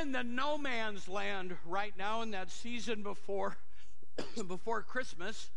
in 0.00 0.12
the 0.12 0.22
no 0.22 0.56
man's 0.56 1.08
land 1.08 1.54
right 1.66 1.92
now 1.98 2.22
in 2.22 2.30
that 2.30 2.50
season 2.50 3.02
before 3.02 3.58
before 4.48 4.82
Christmas. 4.82 5.50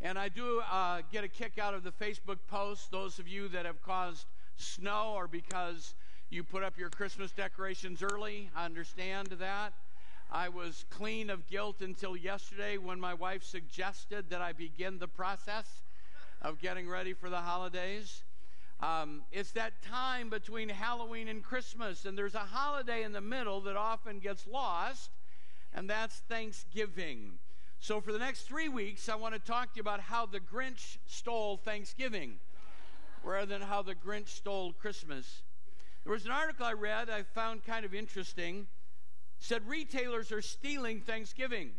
And 0.00 0.16
I 0.16 0.28
do 0.28 0.62
uh, 0.70 1.02
get 1.10 1.24
a 1.24 1.28
kick 1.28 1.58
out 1.58 1.74
of 1.74 1.82
the 1.82 1.90
Facebook 1.90 2.38
posts, 2.48 2.86
those 2.86 3.18
of 3.18 3.26
you 3.26 3.48
that 3.48 3.66
have 3.66 3.82
caused 3.82 4.26
snow 4.56 5.14
or 5.16 5.26
because 5.26 5.94
you 6.30 6.44
put 6.44 6.62
up 6.62 6.78
your 6.78 6.88
Christmas 6.88 7.32
decorations 7.32 8.02
early. 8.02 8.48
I 8.54 8.64
understand 8.64 9.28
that. 9.40 9.72
I 10.30 10.48
was 10.48 10.84
clean 10.90 11.28
of 11.28 11.48
guilt 11.48 11.80
until 11.80 12.16
yesterday 12.16 12.78
when 12.78 13.00
my 13.00 13.14
wife 13.14 13.42
suggested 13.42 14.30
that 14.30 14.40
I 14.40 14.52
begin 14.52 14.98
the 15.00 15.08
process 15.08 15.66
of 16.40 16.60
getting 16.60 16.88
ready 16.88 17.12
for 17.12 17.28
the 17.28 17.40
holidays. 17.40 18.22
Um, 18.82 19.22
it's 19.30 19.50
that 19.52 19.82
time 19.82 20.30
between 20.30 20.70
Halloween 20.70 21.28
and 21.28 21.42
Christmas, 21.42 22.06
and 22.06 22.16
there's 22.16 22.34
a 22.34 22.38
holiday 22.38 23.02
in 23.02 23.12
the 23.12 23.20
middle 23.20 23.60
that 23.62 23.76
often 23.76 24.20
gets 24.20 24.46
lost, 24.46 25.10
and 25.74 25.88
that's 25.88 26.22
Thanksgiving. 26.30 27.32
So, 27.78 28.00
for 28.00 28.12
the 28.12 28.18
next 28.18 28.42
three 28.42 28.70
weeks, 28.70 29.10
I 29.10 29.16
want 29.16 29.34
to 29.34 29.40
talk 29.40 29.72
to 29.72 29.76
you 29.76 29.82
about 29.82 30.00
how 30.00 30.24
the 30.24 30.40
Grinch 30.40 30.96
stole 31.06 31.58
Thanksgiving 31.58 32.38
rather 33.22 33.44
than 33.44 33.60
how 33.60 33.82
the 33.82 33.94
Grinch 33.94 34.28
stole 34.28 34.72
Christmas. 34.72 35.42
There 36.04 36.12
was 36.12 36.24
an 36.24 36.30
article 36.30 36.64
I 36.64 36.72
read 36.72 37.10
I 37.10 37.22
found 37.22 37.64
kind 37.66 37.84
of 37.84 37.94
interesting. 37.94 38.60
It 38.60 38.66
said 39.44 39.68
retailers 39.68 40.32
are 40.32 40.40
stealing 40.40 41.00
Thanksgiving. 41.00 41.72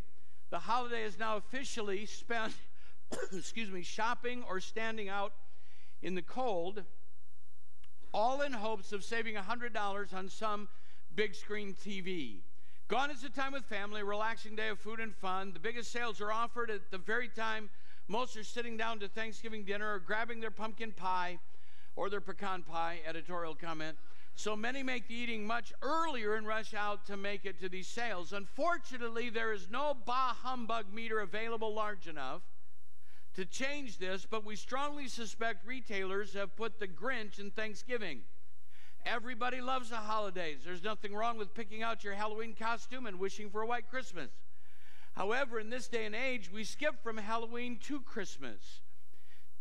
The 0.52 0.60
holiday 0.60 1.04
is 1.04 1.18
now 1.18 1.38
officially 1.38 2.06
spent, 2.06 2.54
excuse 3.36 3.72
me, 3.72 3.82
shopping 3.82 4.44
or 4.48 4.60
standing 4.60 5.10
out 5.10 5.34
in 6.02 6.16
the 6.16 6.22
cold, 6.22 6.84
all 8.14 8.42
in 8.42 8.54
hopes 8.54 8.92
of 8.92 9.04
saving 9.04 9.36
$100 9.36 10.14
on 10.14 10.30
some 10.30 10.68
big 11.16 11.36
screen 11.36 11.74
TV. 11.74 12.40
Gone 12.88 13.12
is 13.12 13.22
the 13.22 13.30
time 13.30 13.54
with 13.54 13.64
family, 13.66 14.04
relaxing 14.04 14.56
day 14.56 14.68
of 14.68 14.80
food 14.80 15.00
and 15.00 15.16
fun. 15.16 15.54
The 15.54 15.60
biggest 15.60 15.92
sales 15.92 16.20
are 16.20 16.32
offered 16.32 16.70
at 16.70 16.92
the 16.92 16.98
very 16.98 17.30
time 17.30 17.70
most 18.08 18.36
are 18.36 18.44
sitting 18.44 18.76
down 18.76 19.00
to 19.00 19.08
Thanksgiving 19.08 19.64
dinner 19.64 19.94
or 19.94 20.00
grabbing 20.00 20.42
their 20.42 20.52
pumpkin 20.52 20.92
pie 20.92 21.40
or 21.96 22.10
their 22.10 22.20
pecan 22.20 22.64
pie, 22.64 23.00
editorial 23.08 23.56
comment. 23.56 23.98
So 24.36 24.56
many 24.56 24.84
make 24.84 25.08
the 25.08 25.16
eating 25.16 25.46
much 25.46 25.72
earlier 25.82 26.36
and 26.36 26.46
rush 26.46 26.74
out 26.74 27.06
to 27.06 27.16
make 27.16 27.46
it 27.46 27.60
to 27.62 27.70
these 27.70 27.88
sales. 27.88 28.34
Unfortunately, 28.34 29.30
there 29.30 29.54
is 29.54 29.70
no 29.70 29.96
bah 30.06 30.34
humbug 30.42 30.92
meter 30.94 31.20
available 31.20 31.74
large 31.74 32.08
enough 32.08 32.42
to 33.36 33.46
change 33.46 33.98
this, 33.98 34.28
but 34.30 34.46
we 34.46 34.56
strongly 34.56 35.08
suspect 35.08 35.66
retailers 35.66 36.34
have 36.34 36.56
put 36.56 36.80
the 36.80 36.88
Grinch 36.88 37.40
in 37.40 37.52
Thanksgiving. 37.52 38.22
Everybody 39.06 39.62
loves 39.62 39.90
the 39.90 39.98
holidays. 39.98 40.60
There's 40.64 40.84
nothing 40.84 41.14
wrong 41.14 41.38
with 41.38 41.54
picking 41.54 41.82
out 41.82 42.04
your 42.04 42.14
Halloween 42.14 42.54
costume 42.58 43.06
and 43.06 43.20
wishing 43.20 43.50
for 43.50 43.62
a 43.62 43.68
white 43.68 43.90
Christmas. 43.90 44.30
However, 45.14 45.60
in 45.60 45.70
this 45.70 45.88
day 45.88 46.06
and 46.06 46.16
age, 46.16 46.52
we 46.52 46.64
skip 46.64 47.02
from 47.04 47.18
Halloween 47.18 47.78
to 47.84 48.00
Christmas. 48.02 48.82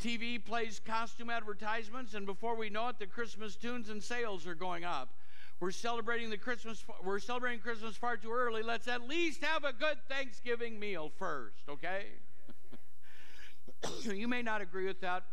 TV 0.01 0.43
plays 0.43 0.81
costume 0.85 1.31
advertisements, 1.31 2.15
and 2.15 2.27
before 2.27 2.57
we 2.57 2.71
know 2.71 2.89
it, 2.89 2.99
the 2.99 3.07
Christmas 3.07 3.57
tunes 3.57 3.89
and 3.89 4.03
sales 4.03 4.47
are 4.47 4.55
going 4.55 4.85
up. 4.85 5.15
We're 5.61 5.73
celebrating 5.73 6.31
the 6.31 6.39
Christmas. 6.39 6.83
We're 7.05 7.19
celebrating 7.19 7.61
Christmas 7.61 7.95
far 7.97 8.17
too 8.17 8.33
early. 8.33 8.63
Let's 8.63 8.89
at 8.89 9.07
least 9.07 9.43
have 9.43 9.65
a 9.65 9.73
good 9.73 9.99
Thanksgiving 10.09 10.81
meal 10.81 11.13
first, 11.19 11.69
okay? 11.69 12.07
you 14.03 14.29
may 14.29 14.43
not 14.43 14.61
agree 14.61 14.87
with 14.87 15.01
that, 15.01 15.25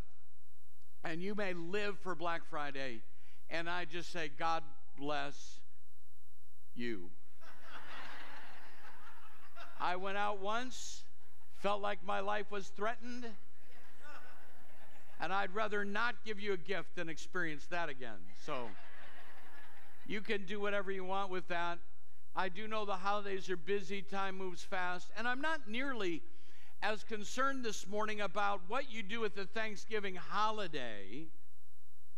and 1.03 1.21
you 1.21 1.35
may 1.35 1.53
live 1.53 1.97
for 1.99 2.15
Black 2.15 2.41
Friday. 2.49 3.01
And 3.49 3.69
I 3.69 3.85
just 3.85 4.11
say, 4.11 4.29
God 4.37 4.63
bless 4.97 5.59
you. 6.75 7.09
I 9.79 9.95
went 9.95 10.17
out 10.17 10.41
once, 10.41 11.03
felt 11.59 11.81
like 11.81 12.03
my 12.05 12.19
life 12.19 12.51
was 12.51 12.67
threatened, 12.69 13.25
and 15.19 15.33
I'd 15.33 15.53
rather 15.53 15.85
not 15.85 16.15
give 16.25 16.39
you 16.39 16.53
a 16.53 16.57
gift 16.57 16.95
than 16.95 17.09
experience 17.09 17.67
that 17.67 17.89
again. 17.89 18.17
So 18.45 18.69
you 20.07 20.21
can 20.21 20.45
do 20.45 20.59
whatever 20.59 20.91
you 20.91 21.03
want 21.03 21.29
with 21.29 21.47
that. 21.49 21.79
I 22.35 22.49
do 22.49 22.67
know 22.67 22.85
the 22.85 22.93
holidays 22.93 23.49
are 23.49 23.57
busy, 23.57 24.01
time 24.01 24.37
moves 24.37 24.63
fast, 24.63 25.09
and 25.17 25.27
I'm 25.27 25.41
not 25.41 25.67
nearly 25.67 26.21
as 26.81 27.03
concerned 27.03 27.65
this 27.65 27.87
morning 27.87 28.21
about 28.21 28.61
what 28.67 28.91
you 28.91 29.01
do 29.01 29.19
with 29.19 29.35
the 29.35 29.45
Thanksgiving 29.45 30.15
holiday 30.15 31.25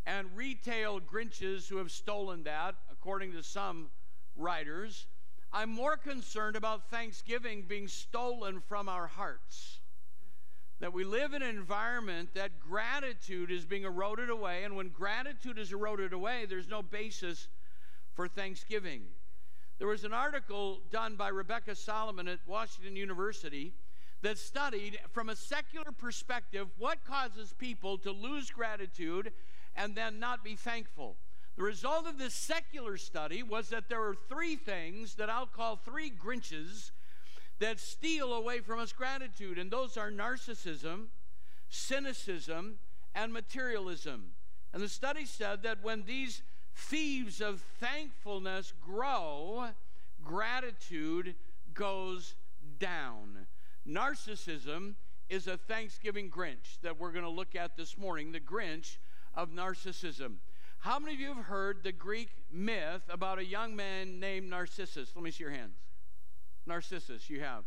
and 0.06 0.28
retail 0.36 1.00
Grinches 1.00 1.68
who 1.68 1.78
have 1.78 1.92
stolen 1.92 2.44
that, 2.44 2.76
according 2.92 3.32
to 3.34 3.44
some 3.44 3.90
writers. 4.36 5.08
I'm 5.54 5.70
more 5.70 5.96
concerned 5.96 6.56
about 6.56 6.90
Thanksgiving 6.90 7.64
being 7.68 7.88
stolen 7.88 8.62
from 8.68 8.90
our 8.90 9.08
hearts. 9.08 9.80
That 10.80 10.94
we 10.94 11.04
live 11.04 11.34
in 11.34 11.42
an 11.42 11.50
environment 11.50 12.30
that 12.36 12.60
gratitude 12.60 13.52
is 13.52 13.66
being 13.66 13.84
eroded 13.84 14.30
away, 14.30 14.64
and 14.64 14.76
when 14.76 14.90
gratitude 14.90 15.58
is 15.58 15.72
eroded 15.72 16.14
away, 16.14 16.46
there's 16.48 16.70
no 16.70 16.82
basis 16.82 17.48
for 18.14 18.28
Thanksgiving. 18.28 19.04
There 19.78 19.88
was 19.88 20.04
an 20.04 20.14
article 20.14 20.82
done 20.92 21.16
by 21.16 21.30
Rebecca 21.30 21.76
Solomon 21.76 22.28
at 22.28 22.40
Washington 22.46 22.96
University 22.96 23.74
that 24.22 24.38
studied 24.38 25.00
from 25.12 25.30
a 25.30 25.36
secular 25.36 25.92
perspective 25.92 26.68
what 26.78 27.04
causes 27.06 27.54
people 27.58 27.98
to 28.00 28.12
lose 28.12 28.50
gratitude 28.52 29.32
and 29.76 29.96
then 29.96 30.20
not 30.20 30.44
be 30.44 30.56
thankful. 30.56 31.16
The 31.56 31.64
result 31.64 32.08
of 32.08 32.18
this 32.18 32.34
secular 32.34 32.98
study 32.98 33.44
was 33.44 33.70
that 33.70 33.90
there 33.90 34.02
are 34.02 34.16
three 34.16 34.56
things 34.56 35.16
that 35.16 35.30
I'll 35.30 35.46
call 35.46 35.76
three 35.76 36.10
Grinches 36.12 36.92
that 37.60 37.80
steal 37.80 38.34
away 38.34 38.60
from 38.60 38.80
us 38.80 38.94
gratitude, 38.94 39.58
and 39.58 39.70
those 39.70 39.98
are 39.98 40.10
narcissism, 40.10 41.08
cynicism, 41.70 42.80
and 43.14 43.34
materialism. 43.34 44.32
And 44.74 44.82
the 44.82 44.90
study 44.90 45.26
said 45.26 45.64
that 45.64 45.84
when 45.84 46.04
these 46.06 46.42
thieves 46.74 47.42
of 47.42 47.62
thankfulness 47.80 48.74
grow, 48.82 49.68
gratitude 50.24 51.36
goes 51.74 52.36
down. 52.80 53.39
Narcissism 53.88 54.96
is 55.30 55.48
a 55.48 55.58
Thanksgiving 55.58 56.30
Grinch 56.30 56.80
that 56.82 57.00
we're 57.00 57.12
going 57.12 57.24
to 57.24 57.30
look 57.30 57.56
at 57.56 57.78
this 57.78 57.98
morning, 57.98 58.32
the 58.32 58.40
Grinch 58.40 58.98
of 59.36 59.50
narcissism. 59.50 60.36
How 60.80 60.98
many 60.98 61.14
of 61.14 61.20
you 61.20 61.34
have 61.34 61.46
heard 61.46 61.84
the 61.84 61.92
Greek 61.92 62.30
myth 62.52 63.04
about 63.10 63.38
a 63.38 63.46
young 63.46 63.76
man 63.76 64.20
named 64.20 64.50
Narcissus? 64.50 65.12
Let 65.16 65.24
me 65.24 65.32
see 65.32 65.44
your 65.44 65.52
hands. 65.52 65.76
Narcissus, 66.66 67.30
you 67.30 67.42
have. 67.42 67.64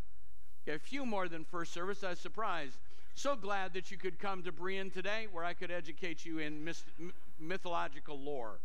Okay, 0.67 0.77
a 0.77 0.79
few 0.79 1.05
more 1.05 1.29
than 1.29 1.45
first 1.45 1.73
service. 1.73 2.03
I 2.03 2.11
was 2.11 2.19
surprised. 2.19 2.79
So 3.15 3.37
glad 3.37 3.75
that 3.75 3.91
you 3.91 3.99
could 3.99 4.19
come 4.19 4.43
to 4.45 4.53
Brian 4.53 4.91
today 4.91 5.27
where 5.31 5.45
I 5.45 5.53
could 5.53 5.71
educate 5.71 6.25
you 6.25 6.39
in 6.39 6.65
myth- 6.65 6.91
mythological 7.39 8.19
lore. 8.19 8.61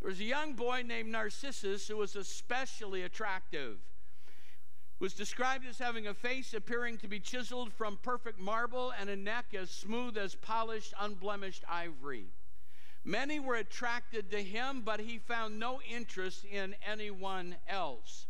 There 0.00 0.10
was 0.10 0.20
a 0.20 0.24
young 0.24 0.52
boy 0.52 0.82
named 0.86 1.10
Narcissus 1.10 1.88
who 1.88 1.96
was 1.96 2.14
especially 2.14 3.02
attractive 3.02 3.78
was 4.98 5.12
described 5.12 5.66
as 5.66 5.78
having 5.78 6.06
a 6.06 6.14
face 6.14 6.54
appearing 6.54 6.98
to 6.98 7.08
be 7.08 7.18
chiseled 7.18 7.72
from 7.72 7.98
perfect 8.02 8.38
marble 8.38 8.92
and 8.98 9.10
a 9.10 9.16
neck 9.16 9.46
as 9.58 9.70
smooth 9.70 10.16
as 10.16 10.34
polished, 10.34 10.94
unblemished 11.00 11.64
ivory. 11.68 12.26
Many 13.04 13.38
were 13.38 13.56
attracted 13.56 14.30
to 14.30 14.42
him, 14.42 14.80
but 14.82 15.00
he 15.00 15.18
found 15.18 15.58
no 15.58 15.80
interest 15.82 16.44
in 16.44 16.74
anyone 16.86 17.56
else. 17.68 18.26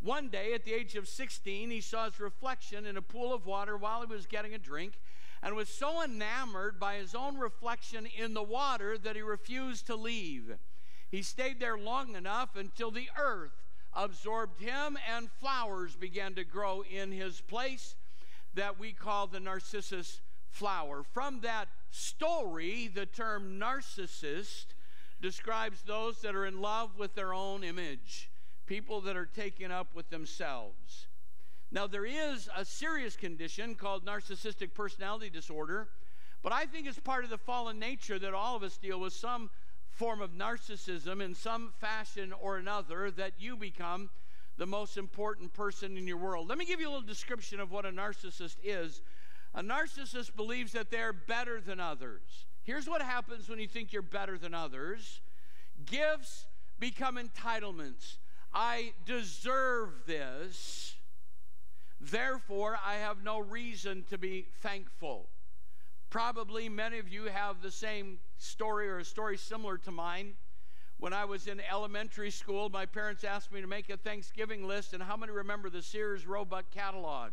One 0.00 0.28
day, 0.28 0.52
at 0.52 0.64
the 0.64 0.74
age 0.74 0.94
of 0.94 1.08
16, 1.08 1.70
he 1.70 1.80
saw 1.80 2.04
his 2.04 2.20
reflection 2.20 2.84
in 2.84 2.96
a 2.96 3.02
pool 3.02 3.32
of 3.32 3.46
water 3.46 3.76
while 3.76 4.00
he 4.02 4.12
was 4.12 4.26
getting 4.26 4.54
a 4.54 4.58
drink 4.58 5.00
and 5.42 5.56
was 5.56 5.68
so 5.68 6.02
enamored 6.02 6.78
by 6.78 6.96
his 6.96 7.14
own 7.14 7.38
reflection 7.38 8.06
in 8.06 8.34
the 8.34 8.42
water 8.42 8.96
that 8.98 9.16
he 9.16 9.22
refused 9.22 9.86
to 9.86 9.96
leave. 9.96 10.58
He 11.10 11.22
stayed 11.22 11.58
there 11.58 11.78
long 11.78 12.14
enough 12.14 12.54
until 12.54 12.90
the 12.90 13.08
earth 13.18 13.63
absorbed 13.94 14.60
him, 14.60 14.98
and 15.12 15.30
flowers 15.40 15.96
began 15.96 16.34
to 16.34 16.44
grow 16.44 16.82
in 16.82 17.12
his 17.12 17.40
place 17.40 17.94
that 18.54 18.78
we 18.78 18.92
call 18.92 19.26
the 19.26 19.40
narcissus 19.40 20.20
flower. 20.48 21.02
From 21.02 21.40
that 21.40 21.68
story, 21.90 22.88
the 22.92 23.06
term 23.06 23.58
narcissist 23.58 24.66
describes 25.20 25.82
those 25.82 26.20
that 26.20 26.34
are 26.34 26.46
in 26.46 26.60
love 26.60 26.98
with 26.98 27.14
their 27.14 27.32
own 27.32 27.64
image, 27.64 28.30
people 28.66 29.00
that 29.02 29.16
are 29.16 29.26
taken 29.26 29.70
up 29.70 29.94
with 29.94 30.10
themselves. 30.10 31.06
Now, 31.70 31.86
there 31.86 32.06
is 32.06 32.48
a 32.56 32.64
serious 32.64 33.16
condition 33.16 33.74
called 33.74 34.04
narcissistic 34.04 34.74
personality 34.74 35.30
disorder, 35.30 35.88
but 36.42 36.52
I 36.52 36.66
think 36.66 36.86
it's 36.86 37.00
part 37.00 37.24
of 37.24 37.30
the 37.30 37.38
fallen 37.38 37.78
nature 37.78 38.18
that 38.18 38.34
all 38.34 38.54
of 38.54 38.62
us 38.62 38.76
deal 38.76 39.00
with 39.00 39.12
some 39.12 39.50
form 39.94 40.20
of 40.20 40.32
narcissism 40.32 41.22
in 41.22 41.34
some 41.34 41.72
fashion 41.80 42.32
or 42.40 42.56
another 42.56 43.10
that 43.12 43.32
you 43.38 43.56
become 43.56 44.10
the 44.56 44.66
most 44.66 44.96
important 44.96 45.52
person 45.52 45.96
in 45.96 46.06
your 46.06 46.16
world. 46.16 46.48
Let 46.48 46.58
me 46.58 46.64
give 46.64 46.80
you 46.80 46.88
a 46.88 46.90
little 46.90 47.06
description 47.06 47.60
of 47.60 47.70
what 47.70 47.86
a 47.86 47.90
narcissist 47.90 48.56
is. 48.62 49.02
A 49.54 49.62
narcissist 49.62 50.34
believes 50.34 50.72
that 50.72 50.90
they're 50.90 51.12
better 51.12 51.60
than 51.60 51.80
others. 51.80 52.22
Here's 52.64 52.88
what 52.88 53.02
happens 53.02 53.48
when 53.48 53.58
you 53.58 53.68
think 53.68 53.92
you're 53.92 54.02
better 54.02 54.38
than 54.38 54.54
others 54.54 55.20
gifts, 55.86 56.46
become 56.78 57.16
entitlements. 57.16 58.16
I 58.52 58.92
deserve 59.06 59.90
this. 60.06 60.94
Therefore, 62.00 62.78
I 62.84 62.94
have 62.94 63.24
no 63.24 63.40
reason 63.40 64.04
to 64.10 64.18
be 64.18 64.46
thankful. 64.60 65.28
Probably 66.10 66.68
many 66.68 66.98
of 66.98 67.08
you 67.08 67.24
have 67.24 67.60
the 67.60 67.72
same 67.72 68.18
story 68.44 68.88
or 68.88 68.98
a 68.98 69.04
story 69.04 69.36
similar 69.36 69.78
to 69.78 69.90
mine. 69.90 70.34
When 70.98 71.12
I 71.12 71.24
was 71.24 71.48
in 71.48 71.60
elementary 71.60 72.30
school, 72.30 72.68
my 72.68 72.86
parents 72.86 73.24
asked 73.24 73.52
me 73.52 73.60
to 73.60 73.66
make 73.66 73.90
a 73.90 73.96
Thanksgiving 73.96 74.66
list, 74.66 74.92
and 74.92 75.02
how 75.02 75.16
many 75.16 75.32
remember 75.32 75.68
the 75.68 75.82
Sears 75.82 76.26
Roebuck 76.26 76.70
catalog? 76.70 77.32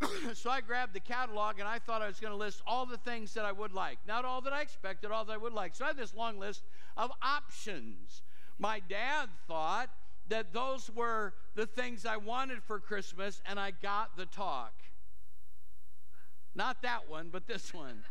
so 0.34 0.50
I 0.50 0.60
grabbed 0.60 0.94
the 0.94 1.00
catalog 1.00 1.58
and 1.58 1.68
I 1.68 1.78
thought 1.78 2.02
I 2.02 2.06
was 2.06 2.20
going 2.20 2.32
to 2.32 2.36
list 2.36 2.62
all 2.66 2.86
the 2.86 2.98
things 2.98 3.34
that 3.34 3.44
I 3.44 3.52
would 3.52 3.72
like. 3.72 3.98
Not 4.06 4.24
all 4.24 4.40
that 4.42 4.52
I 4.52 4.60
expected, 4.60 5.10
all 5.10 5.24
that 5.24 5.32
I 5.32 5.36
would 5.36 5.52
like. 5.52 5.74
So 5.74 5.84
I 5.84 5.88
had 5.88 5.96
this 5.96 6.14
long 6.14 6.38
list 6.38 6.62
of 6.96 7.10
options. 7.22 8.22
My 8.58 8.80
dad 8.88 9.28
thought 9.46 9.90
that 10.28 10.52
those 10.52 10.90
were 10.94 11.34
the 11.54 11.66
things 11.66 12.04
I 12.04 12.16
wanted 12.16 12.62
for 12.62 12.78
Christmas, 12.78 13.40
and 13.46 13.58
I 13.58 13.70
got 13.70 14.16
the 14.16 14.26
talk. 14.26 14.72
Not 16.54 16.82
that 16.82 17.08
one, 17.08 17.28
but 17.30 17.46
this 17.46 17.72
one. 17.72 18.02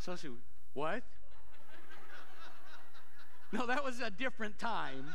So 0.00 0.16
she, 0.16 0.28
what? 0.74 1.02
No, 3.52 3.66
that 3.66 3.82
was 3.82 3.98
a 3.98 4.10
different 4.10 4.60
time. 4.60 5.12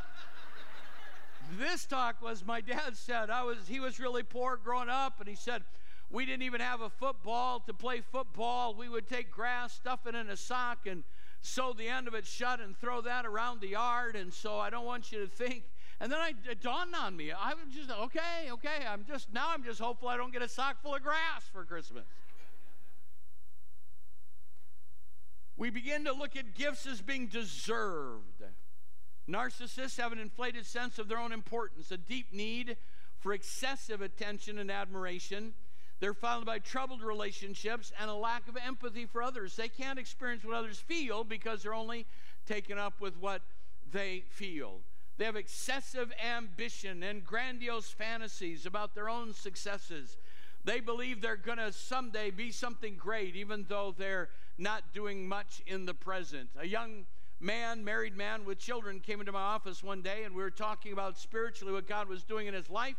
This 1.58 1.86
talk 1.86 2.20
was 2.20 2.44
my 2.44 2.60
dad 2.60 2.94
said 2.94 3.30
I 3.30 3.44
was 3.44 3.66
he 3.66 3.80
was 3.80 3.98
really 3.98 4.22
poor 4.22 4.58
growing 4.62 4.90
up 4.90 5.20
and 5.20 5.28
he 5.28 5.34
said 5.34 5.62
we 6.10 6.26
didn't 6.26 6.42
even 6.42 6.60
have 6.60 6.82
a 6.82 6.90
football 6.90 7.60
to 7.60 7.72
play 7.72 8.02
football. 8.02 8.74
We 8.74 8.90
would 8.90 9.08
take 9.08 9.30
grass, 9.30 9.72
stuff 9.72 10.00
it 10.06 10.14
in 10.14 10.28
a 10.28 10.36
sock 10.36 10.86
and 10.86 11.02
sew 11.40 11.72
the 11.72 11.88
end 11.88 12.08
of 12.08 12.14
it 12.14 12.26
shut 12.26 12.60
and 12.60 12.76
throw 12.76 13.00
that 13.00 13.24
around 13.24 13.62
the 13.62 13.68
yard 13.68 14.16
and 14.16 14.34
so 14.34 14.58
I 14.58 14.68
don't 14.68 14.84
want 14.84 15.12
you 15.12 15.20
to 15.20 15.26
think 15.28 15.64
and 15.98 16.12
then 16.12 16.18
I, 16.18 16.34
it 16.50 16.60
dawned 16.60 16.94
on 16.94 17.16
me. 17.16 17.32
I 17.32 17.54
was 17.54 17.74
just 17.74 17.90
okay, 17.90 18.50
okay. 18.52 18.84
I'm 18.86 19.06
just 19.08 19.32
now 19.32 19.46
I'm 19.48 19.64
just 19.64 19.80
hopeful 19.80 20.08
I 20.08 20.18
don't 20.18 20.32
get 20.32 20.42
a 20.42 20.48
sock 20.48 20.82
full 20.82 20.94
of 20.94 21.02
grass 21.02 21.44
for 21.50 21.64
Christmas. 21.64 22.04
We 25.56 25.70
begin 25.70 26.04
to 26.04 26.12
look 26.12 26.36
at 26.36 26.54
gifts 26.54 26.86
as 26.86 27.00
being 27.00 27.26
deserved. 27.26 28.42
Narcissists 29.28 29.98
have 29.98 30.12
an 30.12 30.18
inflated 30.18 30.66
sense 30.66 30.98
of 30.98 31.08
their 31.08 31.18
own 31.18 31.32
importance, 31.32 31.90
a 31.90 31.96
deep 31.96 32.32
need 32.32 32.76
for 33.18 33.32
excessive 33.32 34.00
attention 34.00 34.58
and 34.58 34.70
admiration. 34.70 35.54
They're 35.98 36.14
followed 36.14 36.44
by 36.44 36.58
troubled 36.58 37.02
relationships 37.02 37.92
and 37.98 38.10
a 38.10 38.14
lack 38.14 38.48
of 38.48 38.56
empathy 38.56 39.06
for 39.06 39.22
others. 39.22 39.56
They 39.56 39.68
can't 39.68 39.98
experience 39.98 40.44
what 40.44 40.54
others 40.54 40.78
feel 40.78 41.24
because 41.24 41.62
they're 41.62 41.74
only 41.74 42.06
taken 42.46 42.78
up 42.78 43.00
with 43.00 43.16
what 43.16 43.42
they 43.90 44.24
feel. 44.28 44.80
They 45.16 45.24
have 45.24 45.36
excessive 45.36 46.12
ambition 46.22 47.02
and 47.02 47.24
grandiose 47.24 47.88
fantasies 47.88 48.66
about 48.66 48.94
their 48.94 49.08
own 49.08 49.32
successes. 49.32 50.18
They 50.64 50.80
believe 50.80 51.22
they're 51.22 51.36
going 51.36 51.58
to 51.58 51.72
someday 51.72 52.30
be 52.30 52.52
something 52.52 52.96
great, 52.96 53.34
even 53.34 53.64
though 53.68 53.94
they're 53.96 54.28
not 54.58 54.94
doing 54.94 55.28
much 55.28 55.62
in 55.66 55.86
the 55.86 55.94
present. 55.94 56.48
A 56.58 56.66
young 56.66 57.06
man, 57.40 57.84
married 57.84 58.16
man 58.16 58.44
with 58.44 58.58
children, 58.58 59.00
came 59.00 59.20
into 59.20 59.32
my 59.32 59.40
office 59.40 59.82
one 59.82 60.02
day 60.02 60.24
and 60.24 60.34
we 60.34 60.42
were 60.42 60.50
talking 60.50 60.92
about 60.92 61.18
spiritually 61.18 61.72
what 61.72 61.86
God 61.86 62.08
was 62.08 62.22
doing 62.22 62.46
in 62.46 62.54
his 62.54 62.70
life. 62.70 62.96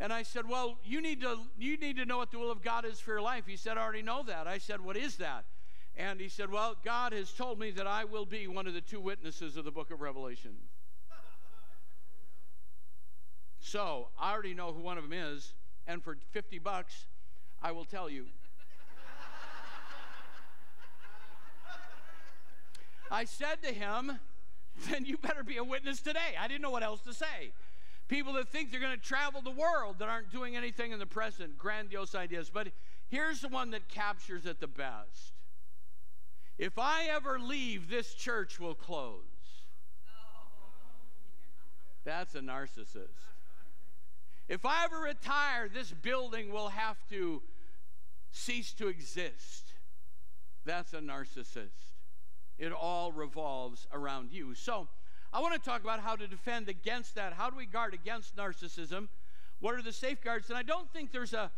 And 0.00 0.12
I 0.12 0.22
said, 0.22 0.48
Well, 0.48 0.78
you 0.84 1.00
need 1.00 1.20
to 1.22 1.38
you 1.58 1.76
need 1.76 1.96
to 1.96 2.04
know 2.04 2.18
what 2.18 2.30
the 2.30 2.38
will 2.38 2.52
of 2.52 2.62
God 2.62 2.84
is 2.84 3.00
for 3.00 3.12
your 3.12 3.20
life. 3.20 3.44
He 3.46 3.56
said, 3.56 3.76
I 3.76 3.82
already 3.82 4.02
know 4.02 4.22
that. 4.24 4.46
I 4.46 4.58
said, 4.58 4.80
What 4.80 4.96
is 4.96 5.16
that? 5.16 5.44
And 5.96 6.20
he 6.20 6.28
said, 6.28 6.50
Well, 6.50 6.76
God 6.84 7.12
has 7.12 7.32
told 7.32 7.58
me 7.58 7.72
that 7.72 7.86
I 7.86 8.04
will 8.04 8.24
be 8.24 8.46
one 8.46 8.68
of 8.68 8.74
the 8.74 8.80
two 8.80 9.00
witnesses 9.00 9.56
of 9.56 9.64
the 9.64 9.72
book 9.72 9.90
of 9.90 10.00
Revelation. 10.00 10.52
so 13.60 14.08
I 14.18 14.32
already 14.32 14.54
know 14.54 14.72
who 14.72 14.80
one 14.80 14.96
of 14.96 15.04
them 15.04 15.12
is, 15.12 15.54
and 15.86 16.02
for 16.02 16.16
50 16.30 16.60
bucks, 16.60 17.06
I 17.60 17.72
will 17.72 17.84
tell 17.84 18.08
you. 18.08 18.26
I 23.10 23.24
said 23.24 23.62
to 23.62 23.72
him, 23.72 24.18
then 24.90 25.04
you 25.04 25.16
better 25.16 25.42
be 25.42 25.56
a 25.56 25.64
witness 25.64 26.00
today. 26.00 26.36
I 26.38 26.46
didn't 26.48 26.62
know 26.62 26.70
what 26.70 26.82
else 26.82 27.00
to 27.02 27.12
say. 27.12 27.52
People 28.08 28.32
that 28.34 28.48
think 28.48 28.70
they're 28.70 28.80
going 28.80 28.96
to 28.96 29.04
travel 29.04 29.42
the 29.42 29.50
world 29.50 29.98
that 29.98 30.08
aren't 30.08 30.30
doing 30.30 30.56
anything 30.56 30.92
in 30.92 30.98
the 30.98 31.06
present, 31.06 31.58
grandiose 31.58 32.14
ideas. 32.14 32.50
But 32.52 32.68
here's 33.08 33.40
the 33.40 33.48
one 33.48 33.70
that 33.72 33.88
captures 33.88 34.46
it 34.46 34.60
the 34.60 34.66
best. 34.66 35.32
If 36.58 36.78
I 36.78 37.04
ever 37.10 37.38
leave, 37.38 37.90
this 37.90 38.14
church 38.14 38.58
will 38.58 38.74
close. 38.74 39.22
That's 42.04 42.34
a 42.34 42.40
narcissist. 42.40 43.08
If 44.48 44.64
I 44.64 44.84
ever 44.84 45.00
retire, 45.00 45.68
this 45.68 45.92
building 45.92 46.50
will 46.50 46.68
have 46.68 46.96
to 47.10 47.42
cease 48.30 48.72
to 48.74 48.88
exist. 48.88 49.74
That's 50.64 50.94
a 50.94 51.00
narcissist. 51.00 51.87
It 52.58 52.72
all 52.72 53.12
revolves 53.12 53.86
around 53.92 54.32
you. 54.32 54.54
So, 54.54 54.88
I 55.32 55.40
want 55.40 55.54
to 55.54 55.60
talk 55.60 55.82
about 55.82 56.00
how 56.00 56.16
to 56.16 56.26
defend 56.26 56.68
against 56.68 57.14
that. 57.16 57.34
How 57.34 57.50
do 57.50 57.56
we 57.56 57.66
guard 57.66 57.92
against 57.92 58.34
narcissism? 58.36 59.08
What 59.60 59.74
are 59.74 59.82
the 59.82 59.92
safeguards? 59.92 60.48
And 60.48 60.58
I 60.58 60.62
don't 60.62 60.90
think 60.92 61.12
there's 61.12 61.34
a 61.34 61.50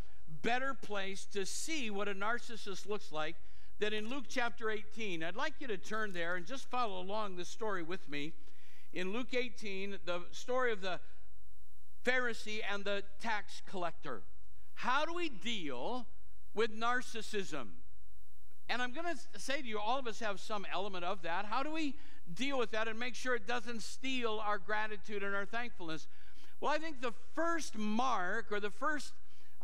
better 0.43 0.75
place 0.75 1.25
to 1.32 1.47
see 1.47 1.91
what 1.91 2.08
a 2.08 2.14
narcissist 2.14 2.88
looks 2.88 3.12
like 3.12 3.37
than 3.79 3.93
in 3.93 4.08
Luke 4.08 4.25
chapter 4.29 4.70
18. 4.70 5.23
I'd 5.23 5.37
like 5.37 5.55
you 5.61 5.67
to 5.69 5.76
turn 5.76 6.12
there 6.12 6.37
and 6.37 6.47
just 6.47 6.69
follow 6.69 7.00
along 7.00 7.37
this 7.37 7.49
story 7.49 7.82
with 7.82 8.08
me. 8.08 8.32
In 8.93 9.12
Luke 9.12 9.35
18, 9.35 9.99
the 10.05 10.23
story 10.32 10.73
of 10.73 10.82
the 10.82 10.99
Pharisee 12.05 12.61
and 12.73 12.85
the 12.85 13.05
tax 13.20 13.62
collector. 13.69 14.23
How 14.75 15.05
do 15.05 15.14
we 15.14 15.29
deal 15.29 16.06
with 16.55 16.75
narcissism? 16.75 17.69
And 18.70 18.81
I'm 18.81 18.93
going 18.93 19.06
to 19.12 19.40
say 19.40 19.61
to 19.61 19.67
you, 19.67 19.81
all 19.81 19.99
of 19.99 20.06
us 20.06 20.20
have 20.20 20.38
some 20.38 20.64
element 20.72 21.05
of 21.05 21.22
that. 21.22 21.44
How 21.44 21.64
do 21.64 21.72
we 21.72 21.96
deal 22.32 22.56
with 22.56 22.70
that 22.70 22.87
and 22.87 22.96
make 23.00 23.17
sure 23.17 23.34
it 23.34 23.44
doesn't 23.44 23.82
steal 23.82 24.40
our 24.46 24.58
gratitude 24.58 25.25
and 25.25 25.34
our 25.34 25.44
thankfulness? 25.44 26.06
Well, 26.61 26.70
I 26.70 26.78
think 26.78 27.00
the 27.00 27.12
first 27.34 27.76
mark 27.76 28.52
or 28.52 28.61
the 28.61 28.70
first 28.70 29.12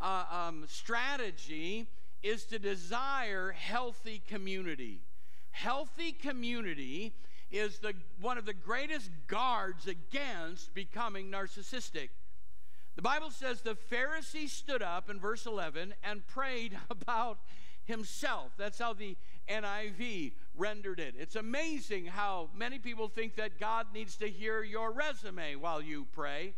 uh, 0.03 0.25
um, 0.29 0.65
strategy 0.67 1.87
is 2.25 2.47
to 2.47 2.59
desire 2.59 3.53
healthy 3.53 4.23
community. 4.27 5.03
Healthy 5.53 6.11
community 6.11 7.15
is 7.53 7.79
the, 7.79 7.95
one 8.21 8.39
of 8.39 8.45
the 8.45 8.55
greatest 8.55 9.09
guards 9.29 9.87
against 9.87 10.75
becoming 10.75 11.31
narcissistic. 11.31 12.09
The 12.97 13.03
Bible 13.03 13.31
says 13.31 13.61
the 13.61 13.77
Pharisee 13.77 14.49
stood 14.49 14.83
up 14.83 15.09
in 15.09 15.21
verse 15.21 15.47
11 15.47 15.95
and 16.03 16.27
prayed 16.27 16.77
about 16.91 17.39
himself. 17.87 18.53
That's 18.57 18.79
how 18.79 18.93
the 18.93 19.17
NIV 19.49 20.33
rendered 20.57 21.01
it. 21.01 21.15
It's 21.19 21.37
amazing 21.37 22.07
how 22.07 22.51
many 22.55 22.79
people 22.79 23.09
think 23.09 23.37
that 23.37 23.59
God 23.59 23.87
needs 23.95 24.17
to 24.17 24.29
hear 24.29 24.63
your 24.63 24.93
resume 24.93 25.57
while 25.57 25.81
you 25.81 26.07
pray, 26.13 26.55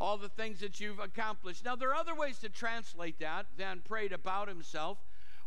all 0.00 0.18
the 0.18 0.28
things 0.28 0.60
that 0.60 0.80
you've 0.80 0.98
accomplished. 0.98 1.64
Now, 1.64 1.76
there 1.76 1.90
are 1.90 1.94
other 1.94 2.14
ways 2.14 2.38
to 2.40 2.48
translate 2.48 3.18
that 3.20 3.46
than 3.56 3.80
prayed 3.84 4.12
about 4.12 4.48
himself. 4.48 4.98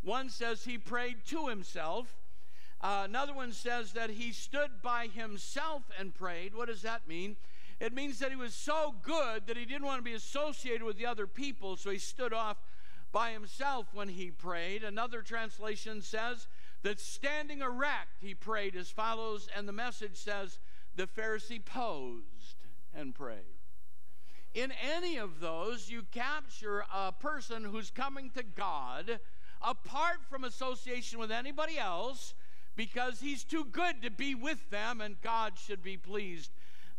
One 0.01 0.29
says 0.29 0.63
he 0.63 0.77
prayed 0.77 1.25
to 1.27 1.48
himself. 1.48 2.15
Uh, 2.81 3.03
another 3.03 3.33
one 3.33 3.51
says 3.51 3.91
that 3.93 4.09
he 4.09 4.31
stood 4.31 4.81
by 4.81 5.07
himself 5.07 5.83
and 6.00 6.15
prayed. 6.15 6.55
What 6.55 6.69
does 6.69 6.81
that 6.83 7.07
mean? 7.07 7.36
It 7.79 7.93
means 7.93 8.19
that 8.19 8.29
he 8.29 8.36
was 8.36 8.53
so 8.53 8.95
good 9.03 9.48
that 9.48 9.57
he 9.57 9.65
didn't 9.65 9.86
want 9.86 10.00
to 10.00 10.03
be 10.03 10.13
associated 10.13 10.83
with 10.83 10.98
the 10.98 11.05
other 11.05 11.27
people, 11.27 11.77
so 11.77 11.89
he 11.89 11.98
stood 11.98 12.33
off 12.33 12.57
by 13.11 13.31
himself 13.31 13.87
when 13.93 14.09
he 14.09 14.31
prayed. 14.31 14.83
Another 14.83 15.21
translation 15.21 16.01
says 16.01 16.47
that 16.83 16.99
standing 16.99 17.61
erect, 17.61 18.21
he 18.21 18.33
prayed 18.33 18.75
as 18.75 18.89
follows, 18.89 19.47
and 19.55 19.67
the 19.67 19.73
message 19.73 20.15
says, 20.15 20.59
the 20.95 21.07
Pharisee 21.07 21.63
posed 21.63 22.55
and 22.93 23.13
prayed. 23.13 23.59
In 24.53 24.71
any 24.71 25.17
of 25.17 25.39
those, 25.39 25.89
you 25.89 26.03
capture 26.11 26.83
a 26.93 27.11
person 27.11 27.63
who's 27.63 27.91
coming 27.91 28.31
to 28.31 28.43
God 28.43 29.19
apart 29.61 30.19
from 30.29 30.43
association 30.43 31.19
with 31.19 31.31
anybody 31.31 31.77
else 31.77 32.33
because 32.75 33.19
he's 33.19 33.43
too 33.43 33.65
good 33.65 34.01
to 34.01 34.09
be 34.09 34.33
with 34.33 34.69
them 34.69 35.01
and 35.01 35.21
God 35.21 35.53
should 35.57 35.83
be 35.83 35.97
pleased 35.97 36.51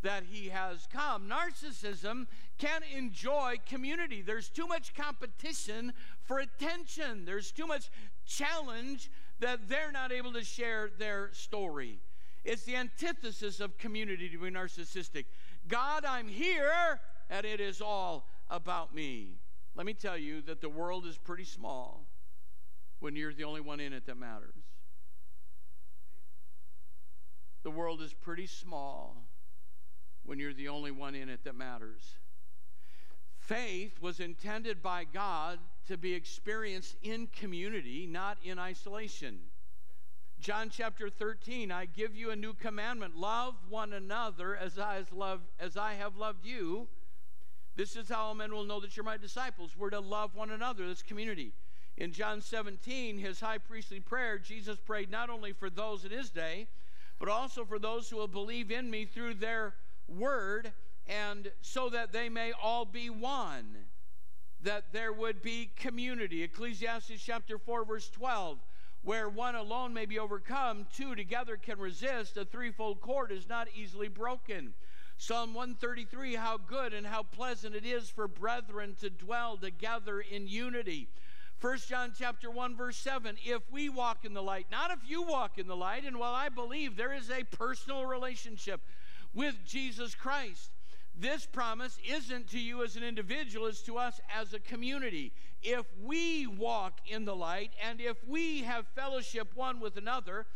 that 0.02 0.24
he 0.30 0.48
has 0.48 0.86
come. 0.92 1.28
Narcissism 1.28 2.26
can't 2.58 2.84
enjoy 2.96 3.56
community. 3.68 4.22
There's 4.22 4.48
too 4.48 4.66
much 4.66 4.94
competition 4.94 5.92
for 6.24 6.38
attention, 6.38 7.24
there's 7.24 7.50
too 7.50 7.66
much 7.66 7.90
challenge 8.24 9.10
that 9.40 9.68
they're 9.68 9.90
not 9.90 10.12
able 10.12 10.32
to 10.34 10.44
share 10.44 10.90
their 10.98 11.30
story. 11.32 11.98
It's 12.44 12.62
the 12.62 12.76
antithesis 12.76 13.60
of 13.60 13.76
community 13.78 14.28
to 14.28 14.38
be 14.38 14.50
narcissistic. 14.50 15.24
God, 15.68 16.04
I'm 16.04 16.28
here, 16.28 17.00
and 17.28 17.44
it 17.44 17.60
is 17.60 17.80
all 17.80 18.26
about 18.48 18.94
me. 18.94 19.38
Let 19.74 19.86
me 19.86 19.94
tell 19.94 20.16
you 20.16 20.40
that 20.42 20.60
the 20.60 20.68
world 20.68 21.06
is 21.06 21.18
pretty 21.18 21.44
small 21.44 22.06
when 23.00 23.16
you're 23.16 23.34
the 23.34 23.44
only 23.44 23.60
one 23.60 23.80
in 23.80 23.92
it 23.92 24.06
that 24.06 24.16
matters. 24.16 24.54
the 27.62 27.70
world 27.70 28.00
is 28.00 28.12
pretty 28.12 28.46
small 28.46 29.16
when 30.30 30.38
you're 30.38 30.54
the 30.54 30.68
only 30.68 30.92
one 30.92 31.16
in 31.16 31.28
it 31.28 31.42
that 31.42 31.56
matters. 31.56 32.14
Faith 33.40 34.00
was 34.00 34.20
intended 34.20 34.80
by 34.80 35.02
God 35.02 35.58
to 35.88 35.96
be 35.96 36.14
experienced 36.14 36.94
in 37.02 37.26
community, 37.26 38.06
not 38.06 38.38
in 38.44 38.56
isolation. 38.56 39.40
John 40.38 40.70
chapter 40.70 41.10
13, 41.10 41.72
I 41.72 41.86
give 41.86 42.14
you 42.14 42.30
a 42.30 42.36
new 42.36 42.54
commandment 42.54 43.16
love 43.16 43.54
one 43.68 43.92
another 43.92 44.54
as 44.54 44.78
I, 44.78 45.02
as, 45.58 45.76
I 45.76 45.94
have 45.94 46.16
loved 46.16 46.46
you. 46.46 46.86
This 47.74 47.96
is 47.96 48.08
how 48.08 48.32
men 48.32 48.52
will 48.52 48.62
know 48.62 48.78
that 48.78 48.96
you're 48.96 49.02
my 49.02 49.16
disciples. 49.16 49.72
We're 49.76 49.90
to 49.90 49.98
love 49.98 50.36
one 50.36 50.50
another, 50.50 50.86
this 50.86 51.02
community. 51.02 51.50
In 51.96 52.12
John 52.12 52.40
17, 52.40 53.18
his 53.18 53.40
high 53.40 53.58
priestly 53.58 53.98
prayer, 53.98 54.38
Jesus 54.38 54.78
prayed 54.78 55.10
not 55.10 55.28
only 55.28 55.52
for 55.52 55.68
those 55.68 56.04
in 56.04 56.12
his 56.12 56.30
day, 56.30 56.68
but 57.18 57.28
also 57.28 57.64
for 57.64 57.80
those 57.80 58.08
who 58.08 58.16
will 58.16 58.28
believe 58.28 58.70
in 58.70 58.88
me 58.88 59.06
through 59.06 59.34
their 59.34 59.74
word, 60.10 60.72
and 61.06 61.50
so 61.60 61.88
that 61.88 62.12
they 62.12 62.28
may 62.28 62.52
all 62.52 62.84
be 62.84 63.10
one, 63.10 63.76
that 64.62 64.92
there 64.92 65.12
would 65.12 65.42
be 65.42 65.70
community. 65.76 66.42
Ecclesiastes 66.42 67.22
chapter 67.22 67.58
4, 67.58 67.84
verse 67.84 68.08
12 68.10 68.58
where 69.02 69.28
one 69.28 69.54
alone 69.54 69.94
may 69.94 70.04
be 70.04 70.18
overcome, 70.18 70.86
two 70.94 71.14
together 71.14 71.56
can 71.56 71.78
resist. 71.78 72.36
A 72.36 72.44
threefold 72.44 73.00
cord 73.00 73.32
is 73.32 73.48
not 73.48 73.68
easily 73.74 74.08
broken. 74.08 74.74
Psalm 75.16 75.54
133 75.54 76.34
How 76.34 76.58
good 76.58 76.92
and 76.92 77.06
how 77.06 77.22
pleasant 77.22 77.74
it 77.74 77.84
is 77.84 78.08
for 78.08 78.28
brethren 78.28 78.96
to 79.00 79.10
dwell 79.10 79.56
together 79.56 80.20
in 80.20 80.48
unity. 80.48 81.08
1 81.60 81.78
John 81.88 82.12
chapter 82.18 82.50
1 82.50 82.74
verse 82.74 82.96
7 82.96 83.36
if 83.44 83.60
we 83.70 83.90
walk 83.90 84.24
in 84.24 84.32
the 84.32 84.42
light 84.42 84.66
not 84.70 84.90
if 84.90 84.98
you 85.06 85.20
walk 85.20 85.58
in 85.58 85.66
the 85.66 85.76
light 85.76 86.06
and 86.06 86.18
while 86.18 86.32
I 86.32 86.48
believe 86.48 86.96
there 86.96 87.12
is 87.12 87.30
a 87.30 87.44
personal 87.44 88.06
relationship 88.06 88.80
with 89.34 89.56
Jesus 89.66 90.14
Christ 90.14 90.70
this 91.18 91.44
promise 91.44 91.98
isn't 92.08 92.48
to 92.50 92.58
you 92.58 92.82
as 92.82 92.96
an 92.96 93.02
individual 93.02 93.66
it's 93.66 93.82
to 93.82 93.98
us 93.98 94.20
as 94.34 94.54
a 94.54 94.60
community 94.60 95.32
if 95.62 95.84
we 96.02 96.46
walk 96.46 97.00
in 97.06 97.24
the 97.24 97.36
light 97.36 97.72
and 97.86 98.00
if 98.00 98.16
we 98.26 98.62
have 98.62 98.86
fellowship 98.94 99.48
one 99.54 99.80
with 99.80 99.96
another, 99.96 100.46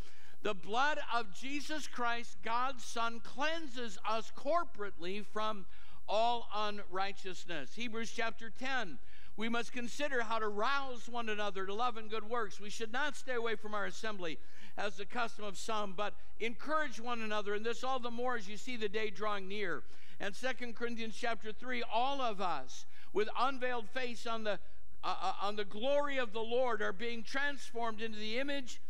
the 0.42 0.54
blood 0.54 0.98
of 1.14 1.34
Jesus 1.34 1.86
Christ, 1.86 2.36
God's 2.42 2.84
Son, 2.84 3.20
cleanses 3.20 3.98
us 4.08 4.32
corporately 4.36 5.24
from 5.24 5.66
all 6.08 6.48
unrighteousness. 6.54 7.74
Hebrews 7.74 8.12
chapter 8.14 8.50
10. 8.50 8.98
We 9.36 9.48
must 9.48 9.72
consider 9.72 10.22
how 10.22 10.38
to 10.38 10.48
rouse 10.48 11.08
one 11.08 11.28
another 11.28 11.66
to 11.66 11.74
love 11.74 11.96
and 11.96 12.08
good 12.08 12.28
works. 12.28 12.60
We 12.60 12.70
should 12.70 12.92
not 12.92 13.16
stay 13.16 13.34
away 13.34 13.56
from 13.56 13.74
our 13.74 13.86
assembly 13.86 14.38
as 14.76 14.96
the 14.96 15.04
custom 15.04 15.44
of 15.44 15.56
some, 15.56 15.92
but 15.96 16.14
encourage 16.40 17.00
one 17.00 17.22
another, 17.22 17.54
and 17.54 17.64
this 17.64 17.84
all 17.84 17.98
the 17.98 18.10
more 18.10 18.36
as 18.36 18.48
you 18.48 18.56
see 18.56 18.76
the 18.76 18.88
day 18.88 19.10
drawing 19.10 19.48
near. 19.48 19.82
And 20.20 20.34
Second 20.34 20.76
Corinthians 20.76 21.16
chapter 21.18 21.52
3, 21.52 21.82
all 21.92 22.20
of 22.20 22.40
us 22.40 22.86
with 23.12 23.28
unveiled 23.38 23.88
face 23.88 24.26
on 24.26 24.44
the 24.44 24.58
uh, 25.04 25.14
uh, 25.20 25.32
on 25.42 25.54
the 25.54 25.66
glory 25.66 26.16
of 26.16 26.32
the 26.32 26.40
Lord 26.40 26.80
are 26.80 26.92
being 26.92 27.22
transformed 27.22 28.00
into 28.00 28.18
the 28.18 28.38
image 28.38 28.80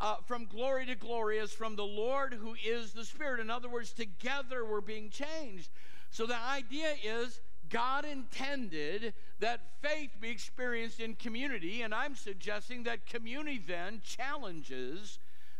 uh, 0.00 0.16
from 0.24 0.44
glory 0.44 0.86
to 0.86 0.94
glory 0.94 1.40
as 1.40 1.52
from 1.52 1.74
the 1.74 1.84
Lord 1.84 2.34
who 2.34 2.54
is 2.64 2.92
the 2.92 3.04
Spirit. 3.04 3.40
In 3.40 3.50
other 3.50 3.68
words, 3.68 3.92
together 3.92 4.64
we're 4.64 4.80
being 4.80 5.10
changed. 5.10 5.70
So 6.10 6.26
the 6.26 6.38
idea 6.40 6.94
is 7.02 7.40
God 7.70 8.04
intended 8.04 9.14
that 9.40 9.60
faith 9.82 10.10
be 10.20 10.30
experienced 10.30 11.00
in 11.00 11.16
community, 11.16 11.82
and 11.82 11.92
I'm 11.92 12.14
suggesting 12.14 12.84
that 12.84 13.06
community 13.06 13.60
then 13.66 14.00
challenges 14.04 15.18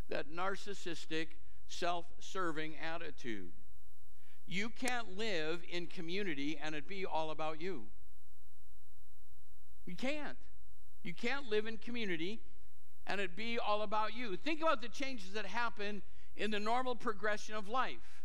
that 0.09 0.31
narcissistic, 0.31 1.29
self 1.67 2.07
serving 2.21 2.75
attitude. 2.77 3.53
You 4.47 4.69
can't 4.69 5.17
live 5.17 5.63
in 5.71 5.87
community 5.87 6.59
and 6.63 6.75
it 6.75 6.87
be 6.87 7.07
all 7.07 7.31
about 7.31 7.61
you. 7.61 7.85
You 9.87 9.97
can't. 9.97 10.37
You 11.03 11.15
can't 11.15 11.49
live 11.49 11.67
in 11.67 11.79
community 11.79 12.41
and 13.07 13.21
it 13.21 13.37
be 13.37 13.59
all 13.59 13.83
about 13.83 14.15
you. 14.15 14.37
Think 14.37 14.61
about 14.61 14.83
the 14.83 14.89
changes 14.89 15.33
that 15.33 15.47
happen 15.47 16.03
in 16.37 16.51
the 16.51 16.61
normal 16.61 16.95
progression 16.95 17.55
of 17.55 17.69
life. 17.69 18.23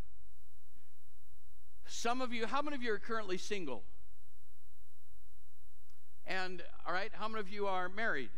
Some 1.85 2.21
of 2.21 2.31
you, 2.33 2.45
how 2.45 2.61
many 2.61 2.75
of 2.75 2.83
you 2.83 2.93
are 2.93 2.99
currently 2.99 3.37
single? 3.37 3.83
And, 6.25 6.61
all 6.85 6.93
right, 6.93 7.11
how 7.13 7.27
many 7.27 7.39
of 7.39 7.49
you 7.49 7.65
are 7.65 7.89
married? 7.89 8.29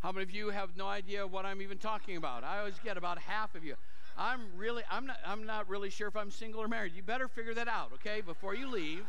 How 0.00 0.12
many 0.12 0.22
of 0.22 0.30
you 0.30 0.50
have 0.50 0.76
no 0.76 0.86
idea 0.86 1.26
what 1.26 1.44
I'm 1.44 1.60
even 1.62 1.78
talking 1.78 2.16
about? 2.16 2.44
I 2.44 2.58
always 2.58 2.78
get 2.84 2.96
about 2.96 3.18
half 3.18 3.54
of 3.54 3.64
you. 3.64 3.74
I'm 4.18 4.40
really, 4.56 4.82
I'm 4.90 5.06
not, 5.06 5.18
I'm 5.26 5.44
not 5.44 5.68
really 5.68 5.90
sure 5.90 6.08
if 6.08 6.16
I'm 6.16 6.30
single 6.30 6.62
or 6.62 6.68
married. 6.68 6.92
You 6.94 7.02
better 7.02 7.28
figure 7.28 7.54
that 7.54 7.68
out, 7.68 7.92
okay, 7.94 8.20
before 8.20 8.54
you 8.54 8.68
leave 8.68 9.04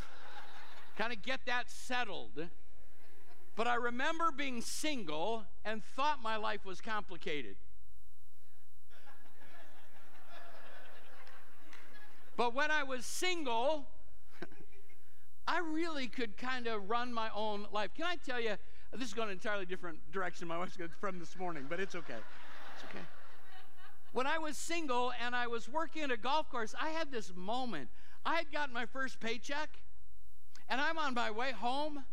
kind 0.98 1.14
of 1.14 1.22
get 1.22 1.42
that 1.46 1.70
settled. 1.70 2.48
But 3.56 3.68
I 3.68 3.76
remember 3.76 4.32
being 4.36 4.62
single 4.62 5.46
and 5.64 5.84
thought 5.96 6.22
my 6.22 6.38
life 6.38 6.66
was 6.66 6.82
complicated. 6.82 7.56
But 12.36 12.54
when 12.54 12.70
I 12.70 12.84
was 12.84 13.06
single, 13.06 13.88
I 15.48 15.60
really 15.60 16.08
could 16.08 16.38
kind 16.38 16.68
of 16.68 16.90
run 16.90 17.12
my 17.12 17.30
own 17.36 17.66
life. 17.72 17.92
Can 17.96 18.06
I 18.06 18.16
tell 18.16 18.40
you, 18.40 18.58
this 18.94 19.08
is 19.08 19.14
going 19.14 19.30
an 19.30 19.34
entirely 19.34 19.66
different 19.66 20.00
direction 20.12 20.48
my 20.48 20.58
wife's 20.58 20.78
going 20.78 20.90
from 21.00 21.20
this 21.20 21.38
morning, 21.38 21.66
but 21.70 21.80
it's 21.80 21.96
okay. 21.96 22.16
It's 22.76 22.84
okay. 22.90 23.04
When 24.14 24.26
I 24.26 24.38
was 24.38 24.58
single 24.58 25.12
and 25.24 25.36
I 25.36 25.48
was 25.48 25.68
working 25.68 26.04
at 26.04 26.12
a 26.12 26.18
golf 26.18 26.50
course, 26.50 26.74
I 26.80 26.90
had 26.90 27.12
this 27.12 27.34
moment. 27.36 27.90
I 28.26 28.36
had 28.36 28.52
gotten 28.52 28.74
my 28.74 28.86
first 28.86 29.20
paycheck 29.20 29.70
and 30.70 30.82
I'm 30.82 30.98
on 30.98 31.14
my 31.14 31.32
way 31.32 31.52
home, 31.52 32.04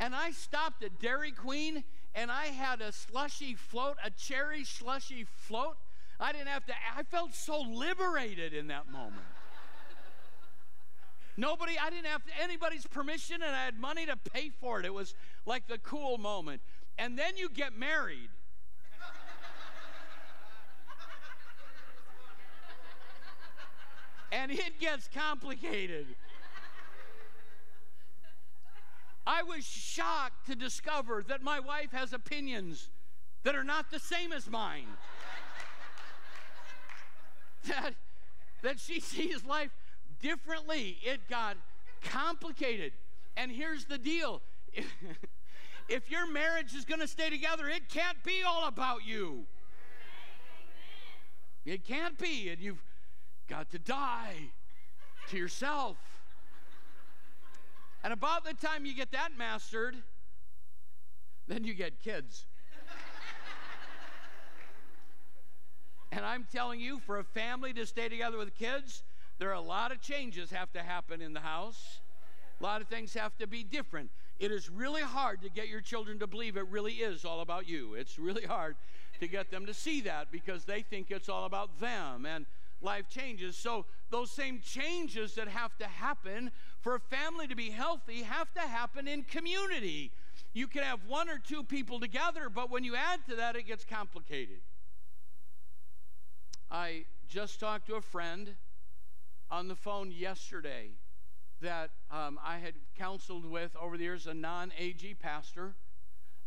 and 0.00 0.14
I 0.14 0.30
stopped 0.30 0.82
at 0.82 0.98
Dairy 0.98 1.32
Queen, 1.32 1.84
and 2.14 2.30
I 2.30 2.46
had 2.46 2.80
a 2.80 2.92
slushy 2.92 3.54
float, 3.54 3.96
a 4.02 4.10
cherry 4.10 4.64
slushy 4.64 5.24
float. 5.24 5.76
I 6.18 6.32
didn't 6.32 6.48
have 6.48 6.64
to, 6.66 6.72
I 6.96 7.02
felt 7.02 7.34
so 7.34 7.60
liberated 7.60 8.54
in 8.54 8.68
that 8.68 8.90
moment. 8.90 9.22
Nobody, 11.36 11.78
I 11.78 11.90
didn't 11.90 12.06
have 12.06 12.24
to, 12.24 12.32
anybody's 12.42 12.86
permission, 12.86 13.42
and 13.42 13.54
I 13.54 13.64
had 13.64 13.78
money 13.78 14.06
to 14.06 14.16
pay 14.16 14.50
for 14.60 14.80
it. 14.80 14.86
It 14.86 14.92
was 14.92 15.14
like 15.48 15.66
the 15.66 15.78
cool 15.78 16.18
moment. 16.18 16.60
And 16.98 17.18
then 17.18 17.36
you 17.36 17.48
get 17.48 17.76
married. 17.76 18.28
and 24.30 24.52
it 24.52 24.78
gets 24.78 25.08
complicated. 25.08 26.06
I 29.26 29.42
was 29.42 29.64
shocked 29.64 30.46
to 30.46 30.54
discover 30.54 31.24
that 31.28 31.42
my 31.42 31.60
wife 31.60 31.92
has 31.92 32.12
opinions 32.12 32.90
that 33.42 33.54
are 33.54 33.64
not 33.64 33.90
the 33.90 33.98
same 33.98 34.32
as 34.32 34.48
mine. 34.50 34.86
that, 37.66 37.94
that 38.62 38.80
she 38.80 39.00
sees 39.00 39.44
life 39.44 39.70
differently. 40.20 40.98
It 41.02 41.28
got 41.28 41.56
complicated. 42.02 42.92
And 43.36 43.50
here's 43.50 43.84
the 43.86 43.98
deal 43.98 44.42
if 45.88 46.10
your 46.10 46.30
marriage 46.30 46.74
is 46.74 46.84
going 46.84 47.00
to 47.00 47.08
stay 47.08 47.30
together, 47.30 47.68
it 47.68 47.88
can't 47.88 48.22
be 48.22 48.42
all 48.46 48.68
about 48.68 49.06
you. 49.06 49.46
It 51.64 51.84
can't 51.84 52.18
be. 52.18 52.50
And 52.50 52.60
you've 52.60 52.82
got 53.48 53.70
to 53.70 53.78
die 53.78 54.50
to 55.30 55.36
yourself. 55.36 55.96
And 58.04 58.12
about 58.12 58.44
the 58.44 58.54
time 58.54 58.86
you 58.86 58.94
get 58.94 59.12
that 59.12 59.30
mastered, 59.36 59.96
then 61.46 61.64
you 61.64 61.74
get 61.74 62.00
kids. 62.00 62.46
and 66.12 66.24
I'm 66.24 66.46
telling 66.52 66.80
you, 66.80 67.00
for 67.00 67.18
a 67.18 67.24
family 67.24 67.72
to 67.72 67.86
stay 67.86 68.08
together 68.08 68.38
with 68.38 68.54
kids, 68.54 69.02
there 69.38 69.50
are 69.50 69.54
a 69.54 69.60
lot 69.60 69.92
of 69.92 70.00
changes 70.00 70.50
have 70.50 70.72
to 70.72 70.82
happen 70.82 71.20
in 71.20 71.32
the 71.32 71.40
house. 71.40 72.00
A 72.60 72.62
lot 72.62 72.80
of 72.80 72.88
things 72.88 73.14
have 73.14 73.36
to 73.38 73.46
be 73.46 73.62
different. 73.62 74.10
It 74.38 74.52
is 74.52 74.70
really 74.70 75.02
hard 75.02 75.42
to 75.42 75.50
get 75.50 75.68
your 75.68 75.80
children 75.80 76.20
to 76.20 76.26
believe 76.26 76.56
it 76.56 76.66
really 76.68 76.94
is 76.94 77.24
all 77.24 77.40
about 77.40 77.68
you. 77.68 77.94
It's 77.94 78.18
really 78.18 78.44
hard 78.44 78.76
to 79.20 79.26
get 79.26 79.50
them 79.50 79.66
to 79.66 79.74
see 79.74 80.00
that 80.02 80.30
because 80.30 80.64
they 80.64 80.82
think 80.82 81.10
it's 81.10 81.28
all 81.28 81.44
about 81.44 81.80
them 81.80 82.24
and 82.24 82.46
life 82.80 83.08
changes. 83.08 83.56
So, 83.56 83.84
those 84.10 84.30
same 84.30 84.60
changes 84.60 85.34
that 85.34 85.48
have 85.48 85.76
to 85.78 85.86
happen 85.86 86.52
for 86.80 86.94
a 86.94 87.00
family 87.00 87.48
to 87.48 87.56
be 87.56 87.70
healthy 87.70 88.22
have 88.22 88.52
to 88.54 88.60
happen 88.60 89.08
in 89.08 89.24
community. 89.24 90.12
You 90.54 90.68
can 90.68 90.84
have 90.84 91.00
one 91.06 91.28
or 91.28 91.38
two 91.38 91.64
people 91.64 91.98
together, 91.98 92.48
but 92.48 92.70
when 92.70 92.84
you 92.84 92.94
add 92.94 93.20
to 93.28 93.36
that, 93.36 93.56
it 93.56 93.66
gets 93.66 93.84
complicated. 93.84 94.60
I 96.70 97.04
just 97.28 97.58
talked 97.58 97.86
to 97.88 97.96
a 97.96 98.00
friend 98.00 98.54
on 99.50 99.68
the 99.68 99.74
phone 99.74 100.12
yesterday 100.12 100.90
that 101.60 101.90
um, 102.10 102.38
I 102.44 102.58
had 102.58 102.74
counseled 102.96 103.44
with 103.44 103.74
over 103.76 103.96
the 103.96 104.04
years, 104.04 104.26
a 104.26 104.34
non 104.34 104.72
AG 104.78 105.14
pastor. 105.14 105.74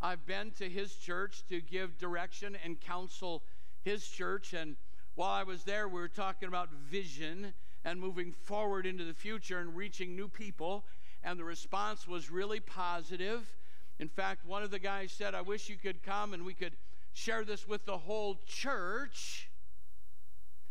I've 0.02 0.26
been 0.26 0.52
to 0.58 0.68
his 0.68 0.96
church 0.96 1.44
to 1.50 1.62
give 1.62 1.98
direction 1.98 2.58
and 2.64 2.80
counsel 2.80 3.44
his 3.84 4.08
church, 4.08 4.54
and 4.54 4.76
while 5.16 5.32
I 5.32 5.44
was 5.44 5.64
there, 5.64 5.88
we 5.88 6.00
were 6.00 6.08
talking 6.08 6.48
about 6.48 6.72
vision 6.90 7.54
and 7.84 8.00
moving 8.00 8.32
forward 8.32 8.86
into 8.86 9.04
the 9.04 9.14
future 9.14 9.60
and 9.60 9.76
reaching 9.76 10.16
new 10.16 10.28
people. 10.28 10.86
And 11.24 11.38
the 11.38 11.44
response 11.44 12.08
was 12.08 12.32
really 12.32 12.60
positive. 12.60 13.56
In 14.00 14.08
fact, 14.08 14.46
one 14.46 14.64
of 14.64 14.72
the 14.72 14.80
guys 14.80 15.12
said, 15.12 15.36
I 15.36 15.42
wish 15.42 15.70
you 15.70 15.76
could 15.78 16.02
come 16.02 16.34
and 16.34 16.46
we 16.46 16.54
could 16.54 16.74
share 17.14 17.44
this 17.44 17.68
with 17.68 17.86
the 17.86 17.98
whole 17.98 18.40
church. 18.48 19.50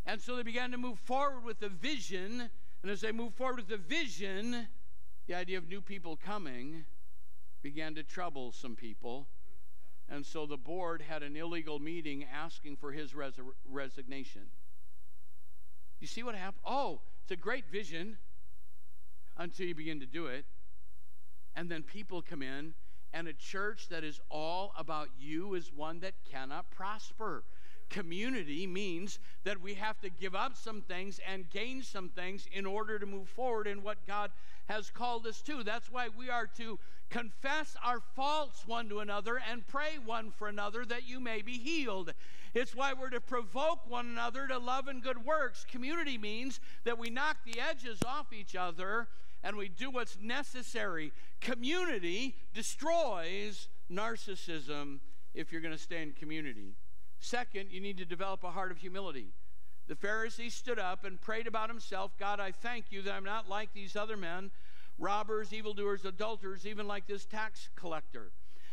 And 0.07 0.21
so 0.21 0.37
they 0.37 0.43
began 0.43 0.71
to 0.73 0.79
move 0.79 0.99
forward 0.99 1.45
with 1.45 1.61
the 1.61 1.69
vision. 1.69 2.51
And 2.83 2.91
as 2.91 3.01
they 3.01 3.13
moved 3.13 3.37
forward 3.37 3.57
with 3.57 3.69
the 3.69 3.77
vision, 3.77 4.67
the 5.27 5.35
idea 5.35 5.59
of 5.59 5.69
new 5.69 5.81
people 5.81 6.17
coming 6.17 6.85
began 7.63 7.95
to 7.95 8.03
trouble 8.03 8.53
some 8.53 8.75
people. 8.75 9.27
And 10.09 10.25
so 10.25 10.47
the 10.47 10.57
board 10.57 11.03
had 11.03 11.23
an 11.23 11.37
illegal 11.37 11.79
meeting 11.79 12.25
asking 12.33 12.77
for 12.77 12.91
his 12.91 13.15
res- 13.15 13.39
resignation. 13.69 14.43
You 16.01 16.07
see 16.07 16.23
what 16.23 16.35
happened? 16.35 16.63
Oh, 16.67 17.01
it's 17.23 17.31
a 17.31 17.37
great 17.37 17.67
vision 17.71 18.17
until 19.37 19.67
you 19.67 19.75
begin 19.75 20.01
to 20.01 20.07
do 20.07 20.27
it. 20.27 20.47
And 21.55 21.69
then 21.69 21.83
people 21.83 22.23
come 22.23 22.43
in, 22.43 22.75
and 23.13 23.29
a 23.29 23.33
church 23.33 23.89
that 23.91 24.05
is 24.05 24.21
all 24.31 24.73
about 24.79 25.09
you 25.19 25.55
is 25.55 25.71
one 25.73 26.01
that 26.01 26.15
cannot 26.31 26.71
prosper. 26.71 27.45
Community 27.91 28.69
means 28.69 29.19
that 29.45 29.61
we 29.61 29.75
have 29.75 30.01
to 30.01 30.09
give 30.09 30.35
up 30.35 30.57
some 30.57 30.81
things 30.81 31.21
and 31.29 31.51
gain 31.51 31.83
some 31.83 32.09
things 32.09 32.47
in 32.53 32.65
order 32.65 32.99
to 32.99 33.05
move 33.05 33.29
forward 33.29 33.67
in 33.67 33.83
what 33.83 34.07
God 34.07 34.31
has 34.69 34.91
called 34.91 35.27
us 35.27 35.43
to. 35.43 35.65
That's 35.65 35.91
why 35.91 36.09
we 36.17 36.31
are 36.31 36.47
to 36.57 36.79
confess 37.11 37.77
our 37.85 38.01
faults 38.15 38.63
one 38.65 38.89
to 38.89 39.01
another 39.01 39.43
and 39.51 39.67
pray 39.67 39.99
one 40.05 40.31
for 40.31 40.47
another 40.47 40.85
that 40.85 41.09
you 41.09 41.19
may 41.19 41.43
be 41.43 41.59
healed. 41.59 42.15
It's 42.55 42.75
why 42.75 42.93
we're 42.93 43.11
to 43.11 43.21
provoke 43.21 43.91
one 43.91 44.07
another 44.07 44.47
to 44.47 44.59
love 44.59 44.87
and 44.87 45.03
good 45.03 45.25
works. 45.25 45.67
Community 45.69 46.17
means 46.17 46.61
that 46.85 46.99
we 46.99 47.11
knock 47.11 47.39
the 47.45 47.61
edges 47.61 47.99
off 48.07 48.33
each 48.33 48.55
other 48.55 49.09
and 49.43 49.57
we 49.57 49.69
do 49.69 49.91
what's 49.91 50.17
necessary. 50.21 51.13
Community 51.41 52.37
destroys 52.55 53.69
narcissism 53.91 55.01
if 55.35 55.51
you're 55.51 55.61
going 55.61 55.75
to 55.75 55.79
stay 55.79 56.03
in 56.03 56.13
community. 56.13 56.75
Second, 57.21 57.71
you 57.71 57.81
need 57.81 57.99
to 57.99 58.05
develop 58.05 58.43
a 58.43 58.51
heart 58.51 58.73
of 58.73 58.79
humility. 58.79 59.29
The 59.87 59.95
Pharisee 59.95 60.51
stood 60.51 60.79
up 60.79 61.05
and 61.05 61.21
prayed 61.21 61.47
about 61.47 61.69
himself 61.69 62.13
God, 62.19 62.41
I 62.41 62.51
thank 62.51 62.87
you 62.91 63.03
that 63.03 63.13
I'm 63.13 63.25
not 63.25 63.49
like 63.49 63.73
these 63.73 63.95
other 63.95 64.17
men, 64.17 64.51
robbers, 64.99 65.53
evildoers, 65.53 66.05
adulterers, 66.05 66.67
even 66.67 66.89
like 66.89 67.07
this 67.07 67.27
tax 67.27 67.69
collector. 67.77 68.33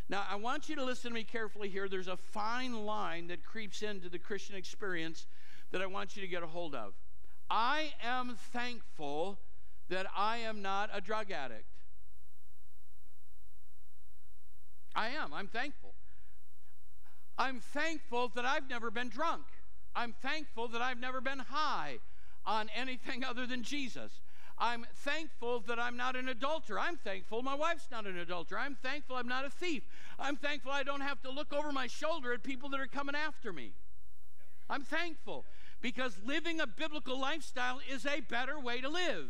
Now, 0.10 0.24
I 0.30 0.38
want 0.38 0.70
you 0.70 0.75
to 0.77 0.86
listen 0.86 1.12
to 1.12 1.16
me 1.16 1.24
carefully 1.24 1.68
here. 1.68 1.89
There's 1.89 2.08
a 2.08 2.16
fine 2.16 2.86
line 2.86 3.27
that 3.27 3.44
creeps 3.44 3.82
into 3.82 4.08
the 4.08 4.20
Christian 4.20 4.56
experience 4.56 5.27
that 5.72 5.82
I 5.82 5.86
want 5.86 6.16
you 6.16 6.22
to 6.22 6.27
get 6.27 6.44
a 6.44 6.48
hold 6.48 6.74
of. 6.74 6.94
I 7.50 7.92
am 8.01 8.38
thankful 8.54 9.39
that 9.89 10.06
I 10.16 10.38
am 10.38 10.62
not 10.62 10.89
a 10.94 11.01
drug 11.01 11.32
addict. 11.32 11.66
I 14.96 15.10
am. 15.10 15.34
I'm 15.34 15.48
thankful. 15.48 15.87
I'm 17.38 17.60
thankful 17.60 18.29
that 18.36 18.46
I've 18.46 18.70
never 18.70 18.89
been 18.89 19.10
drunk. 19.10 19.44
I'm 19.96 20.13
thankful 20.22 20.67
that 20.70 20.82
I've 20.82 21.00
never 21.00 21.22
been 21.22 21.39
high 21.39 22.00
on 22.46 22.70
anything 22.75 23.24
other 23.24 23.46
than 23.46 23.63
Jesus. 23.63 24.22
I'm 24.60 24.86
thankful 24.96 25.60
that 25.67 25.79
I'm 25.79 25.98
not 25.98 26.15
an 26.15 26.29
adulterer. 26.29 26.79
I'm 26.79 26.98
thankful 26.98 27.44
my 27.44 27.53
wife's 27.53 27.89
not 27.91 28.08
an 28.08 28.17
adulterer. 28.17 28.60
I'm 28.60 28.75
thankful 28.75 29.15
I'm 29.15 29.27
not 29.27 29.46
a 29.46 29.50
thief. 29.50 29.84
I'm 30.17 30.36
thankful 30.36 30.72
I 30.72 30.84
don't 30.84 31.01
have 31.01 31.22
to 31.22 31.29
look 31.29 31.53
over 31.53 31.72
my 31.72 31.86
shoulder 31.86 32.34
at 32.34 32.41
people 32.41 32.70
that 32.70 32.79
are 32.79 32.88
coming 32.88 33.15
after 33.15 33.53
me. 33.53 33.74
I'm 34.70 34.82
thankful 34.84 35.46
because 35.82 36.17
living 36.25 36.60
a 36.60 36.65
biblical 36.65 37.20
lifestyle 37.20 37.79
is 37.91 38.06
a 38.06 38.22
better 38.22 38.60
way 38.60 38.82
to 38.82 38.89
live. 38.89 39.29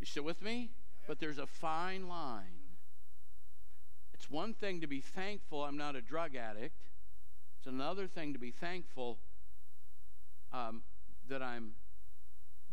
You 0.00 0.06
still 0.06 0.24
with 0.24 0.42
me? 0.42 0.70
But 1.06 1.20
there's 1.20 1.38
a 1.38 1.46
fine 1.46 2.08
line. 2.08 2.55
It's 4.26 4.32
one 4.32 4.54
thing 4.54 4.80
to 4.80 4.88
be 4.88 5.00
thankful 5.00 5.62
I'm 5.62 5.76
not 5.76 5.94
a 5.94 6.02
drug 6.02 6.34
addict. 6.34 6.74
It's 7.58 7.68
another 7.68 8.08
thing 8.08 8.32
to 8.32 8.40
be 8.40 8.50
thankful 8.50 9.18
um, 10.52 10.82
that 11.28 11.42
I'm 11.42 11.74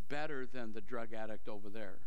better 0.10 0.48
than 0.52 0.74
the 0.74 0.82
drug 0.82 1.14
addict 1.14 1.48
over 1.48 1.70
there. 1.70 2.00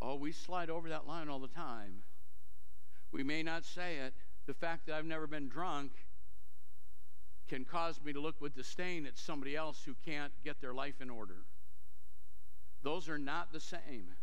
Oh, 0.00 0.14
we 0.14 0.30
slide 0.30 0.70
over 0.70 0.90
that 0.90 1.08
line 1.08 1.28
all 1.28 1.40
the 1.40 1.48
time. 1.48 2.04
We 3.10 3.24
may 3.24 3.42
not 3.42 3.64
say 3.64 3.96
it. 3.96 4.14
The 4.46 4.54
fact 4.54 4.86
that 4.86 4.94
I've 4.94 5.04
never 5.04 5.26
been 5.26 5.48
drunk 5.48 5.90
can 7.48 7.64
cause 7.64 8.00
me 8.00 8.12
to 8.12 8.20
look 8.20 8.40
with 8.40 8.54
disdain 8.54 9.06
at 9.06 9.18
somebody 9.18 9.56
else 9.56 9.82
who 9.84 9.96
can't 10.04 10.32
get 10.44 10.60
their 10.60 10.72
life 10.72 11.00
in 11.00 11.10
order. 11.10 11.38
Those 12.84 13.08
are 13.08 13.18
not 13.18 13.52
the 13.52 13.58
same. 13.58 14.14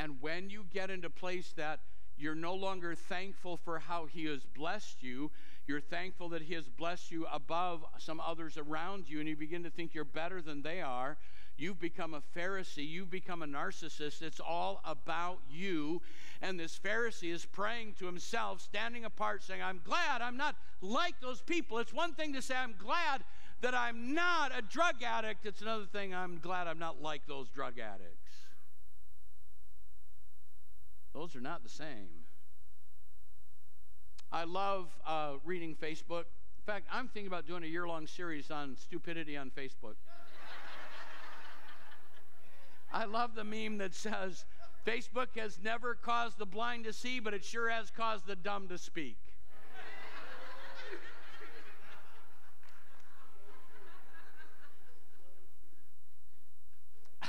And 0.00 0.16
when 0.22 0.48
you 0.48 0.64
get 0.72 0.88
into 0.88 1.10
place 1.10 1.52
that 1.58 1.80
you're 2.16 2.34
no 2.34 2.54
longer 2.54 2.94
thankful 2.94 3.58
for 3.58 3.78
how 3.78 4.06
he 4.06 4.24
has 4.24 4.46
blessed 4.46 5.02
you, 5.02 5.30
you're 5.66 5.82
thankful 5.82 6.30
that 6.30 6.40
he 6.40 6.54
has 6.54 6.70
blessed 6.70 7.10
you 7.10 7.26
above 7.30 7.84
some 7.98 8.18
others 8.18 8.56
around 8.56 9.10
you, 9.10 9.20
and 9.20 9.28
you 9.28 9.36
begin 9.36 9.62
to 9.62 9.68
think 9.68 9.92
you're 9.92 10.06
better 10.06 10.40
than 10.40 10.62
they 10.62 10.80
are. 10.80 11.18
You've 11.58 11.78
become 11.78 12.14
a 12.14 12.22
Pharisee. 12.34 12.88
You've 12.88 13.10
become 13.10 13.42
a 13.42 13.46
narcissist. 13.46 14.22
It's 14.22 14.40
all 14.40 14.80
about 14.86 15.40
you. 15.50 16.00
And 16.40 16.58
this 16.58 16.78
Pharisee 16.82 17.30
is 17.30 17.44
praying 17.44 17.96
to 17.98 18.06
himself, 18.06 18.62
standing 18.62 19.04
apart, 19.04 19.42
saying, 19.42 19.60
I'm 19.62 19.82
glad 19.84 20.22
I'm 20.22 20.38
not 20.38 20.56
like 20.80 21.20
those 21.20 21.42
people. 21.42 21.76
It's 21.76 21.92
one 21.92 22.14
thing 22.14 22.32
to 22.32 22.40
say, 22.40 22.54
I'm 22.56 22.74
glad 22.78 23.22
that 23.60 23.74
I'm 23.74 24.14
not 24.14 24.50
a 24.56 24.62
drug 24.62 25.02
addict. 25.02 25.44
It's 25.44 25.60
another 25.60 25.84
thing, 25.84 26.14
I'm 26.14 26.38
glad 26.38 26.68
I'm 26.68 26.78
not 26.78 27.02
like 27.02 27.26
those 27.26 27.50
drug 27.50 27.78
addicts. 27.78 28.19
Those 31.12 31.34
are 31.34 31.40
not 31.40 31.62
the 31.62 31.68
same. 31.68 32.24
I 34.32 34.44
love 34.44 34.88
uh, 35.06 35.34
reading 35.44 35.74
Facebook. 35.74 36.24
In 36.58 36.64
fact, 36.64 36.86
I'm 36.92 37.08
thinking 37.08 37.26
about 37.26 37.46
doing 37.46 37.64
a 37.64 37.66
year 37.66 37.88
long 37.88 38.06
series 38.06 38.50
on 38.50 38.76
stupidity 38.76 39.36
on 39.36 39.50
Facebook. 39.50 39.94
I 42.92 43.06
love 43.06 43.34
the 43.34 43.44
meme 43.44 43.78
that 43.78 43.94
says, 43.94 44.44
Facebook 44.86 45.36
has 45.36 45.58
never 45.62 45.94
caused 45.94 46.38
the 46.38 46.46
blind 46.46 46.84
to 46.84 46.92
see, 46.92 47.18
but 47.18 47.34
it 47.34 47.44
sure 47.44 47.68
has 47.68 47.90
caused 47.90 48.26
the 48.26 48.36
dumb 48.36 48.68
to 48.68 48.78
speak. 48.78 49.18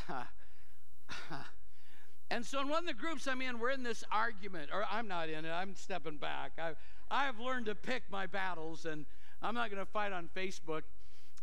and 2.31 2.45
so 2.45 2.61
in 2.61 2.69
one 2.69 2.79
of 2.79 2.87
the 2.87 2.93
groups 2.93 3.27
I'm 3.27 3.41
in, 3.41 3.59
we're 3.59 3.71
in 3.71 3.83
this 3.83 4.05
argument, 4.09 4.69
or 4.73 4.85
I'm 4.89 5.09
not 5.09 5.27
in 5.27 5.43
it, 5.43 5.51
I'm 5.51 5.75
stepping 5.75 6.15
back. 6.15 6.53
I, 6.57 6.71
I've 7.11 7.41
learned 7.41 7.65
to 7.65 7.75
pick 7.75 8.03
my 8.09 8.25
battles, 8.25 8.85
and 8.85 9.05
I'm 9.41 9.53
not 9.53 9.69
going 9.69 9.85
to 9.85 9.91
fight 9.91 10.13
on 10.13 10.29
Facebook. 10.33 10.83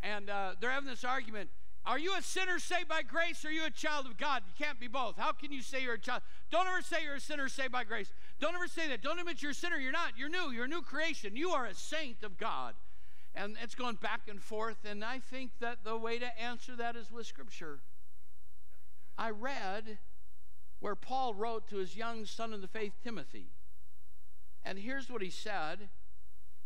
And 0.02 0.30
uh, 0.30 0.52
they're 0.58 0.70
having 0.70 0.88
this 0.88 1.04
argument. 1.04 1.50
Are 1.84 1.98
you 1.98 2.14
a 2.16 2.22
sinner 2.22 2.58
saved 2.58 2.88
by 2.88 3.02
grace 3.02 3.44
or 3.44 3.48
are 3.48 3.50
you 3.50 3.66
a 3.66 3.70
child 3.70 4.06
of 4.06 4.16
God? 4.16 4.42
You 4.46 4.64
can't 4.64 4.80
be 4.80 4.88
both. 4.88 5.16
How 5.18 5.32
can 5.32 5.52
you 5.52 5.60
say 5.60 5.82
you're 5.82 5.94
a 5.94 5.98
child? 5.98 6.22
Don't 6.50 6.66
ever 6.66 6.80
say 6.80 7.02
you're 7.04 7.16
a 7.16 7.20
sinner 7.20 7.48
saved 7.48 7.72
by 7.72 7.84
grace. 7.84 8.12
Don't 8.40 8.54
ever 8.54 8.66
say 8.66 8.88
that. 8.88 9.02
Don't 9.02 9.18
admit 9.18 9.42
you're 9.42 9.52
a 9.52 9.54
sinner. 9.54 9.76
You're 9.76 9.92
not. 9.92 10.12
You're 10.16 10.28
new. 10.28 10.50
You're 10.50 10.64
a 10.64 10.68
new 10.68 10.82
creation. 10.82 11.36
You 11.36 11.50
are 11.50 11.66
a 11.66 11.74
saint 11.74 12.22
of 12.22 12.38
God. 12.38 12.74
And 13.34 13.56
it's 13.62 13.74
going 13.74 13.96
back 13.96 14.22
and 14.28 14.40
forth. 14.40 14.84
And 14.84 15.04
I 15.04 15.18
think 15.18 15.50
that 15.60 15.84
the 15.84 15.96
way 15.96 16.18
to 16.18 16.40
answer 16.40 16.76
that 16.76 16.96
is 16.96 17.10
with 17.10 17.26
Scripture. 17.26 17.80
I 19.16 19.30
read 19.30 19.98
where 20.80 20.94
Paul 20.94 21.34
wrote 21.34 21.68
to 21.68 21.76
his 21.76 21.96
young 21.96 22.24
son 22.24 22.52
in 22.52 22.60
the 22.60 22.68
faith, 22.68 22.92
Timothy. 23.02 23.48
And 24.64 24.78
here's 24.78 25.10
what 25.10 25.22
he 25.22 25.30
said 25.30 25.88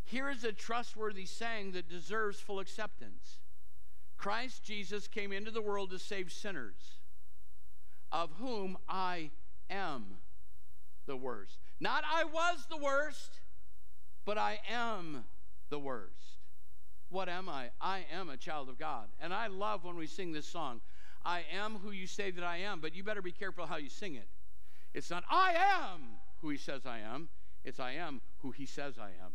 Here 0.05 0.29
is 0.29 0.45
a 0.45 0.53
trustworthy 0.53 1.27
saying 1.27 1.73
that 1.73 1.89
deserves 1.89 2.41
full 2.41 2.61
acceptance 2.61 3.39
Christ 4.17 4.63
Jesus 4.63 5.09
came 5.09 5.33
into 5.33 5.51
the 5.51 5.63
world 5.63 5.91
to 5.91 5.99
save 5.99 6.31
sinners, 6.31 7.01
of 8.13 8.31
whom 8.39 8.79
I 8.89 9.31
am 9.69 10.19
the 11.07 11.17
worst. 11.17 11.59
Not 11.81 12.05
I 12.09 12.25
was 12.25 12.67
the 12.71 12.77
worst, 12.77 13.41
but 14.25 14.39
I 14.39 14.61
am 14.71 15.25
the 15.71 15.79
worst. 15.81 16.39
What 17.09 17.29
am 17.29 17.49
I? 17.49 17.71
I 17.81 18.07
am 18.13 18.31
a 18.31 18.37
child 18.37 18.69
of 18.69 18.79
God. 18.79 19.09
And 19.21 19.35
I 19.35 19.49
love 19.49 19.85
when 19.85 19.97
we 19.97 20.07
sing 20.07 20.33
this 20.33 20.47
song. 20.47 20.81
I 21.25 21.45
am 21.53 21.77
who 21.77 21.91
you 21.91 22.07
say 22.07 22.31
that 22.31 22.45
I 22.45 22.59
am, 22.59 22.81
but 22.81 22.95
you 22.95 23.05
better 23.05 23.23
be 23.23 23.33
careful 23.33 23.67
how 23.67 23.77
you 23.77 23.89
sing 23.89 24.15
it. 24.15 24.29
It's 24.95 25.11
not, 25.11 25.25
I 25.31 25.55
am 25.57 26.01
who 26.41 26.51
he 26.51 26.57
says 26.57 26.83
I 26.85 26.99
am, 26.99 27.29
it's, 27.65 27.81
I 27.81 27.93
am 27.93 28.21
who 28.39 28.51
he 28.51 28.67
says 28.67 28.99
I 28.99 29.11
am. 29.25 29.33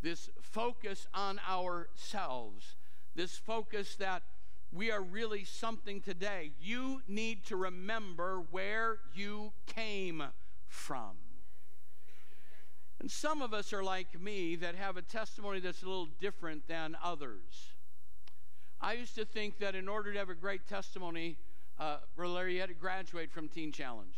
This 0.00 0.30
focus 0.40 1.06
on 1.14 1.40
ourselves, 1.48 2.76
this 3.14 3.36
focus 3.36 3.96
that 3.96 4.22
we 4.72 4.90
are 4.90 5.02
really 5.02 5.44
something 5.44 6.00
today. 6.00 6.52
You 6.60 7.02
need 7.06 7.44
to 7.46 7.56
remember 7.56 8.42
where 8.50 8.98
you 9.14 9.52
came 9.66 10.24
from. 10.66 11.16
And 12.98 13.10
some 13.10 13.42
of 13.42 13.52
us 13.52 13.72
are 13.72 13.82
like 13.82 14.18
me 14.18 14.56
that 14.56 14.76
have 14.76 14.96
a 14.96 15.02
testimony 15.02 15.60
that's 15.60 15.82
a 15.82 15.86
little 15.86 16.08
different 16.20 16.68
than 16.68 16.96
others. 17.02 17.71
I 18.92 18.96
used 18.96 19.14
to 19.14 19.24
think 19.24 19.58
that 19.60 19.74
in 19.74 19.88
order 19.88 20.12
to 20.12 20.18
have 20.18 20.28
a 20.28 20.34
great 20.34 20.68
testimony, 20.68 21.38
uh, 21.80 21.96
Brother 22.14 22.46
you 22.46 22.60
had 22.60 22.68
to 22.68 22.74
graduate 22.74 23.32
from 23.32 23.48
Teen 23.48 23.72
Challenge. 23.72 24.14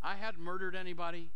I 0.00 0.14
hadn't 0.14 0.40
murdered 0.40 0.76
anybody. 0.76 1.30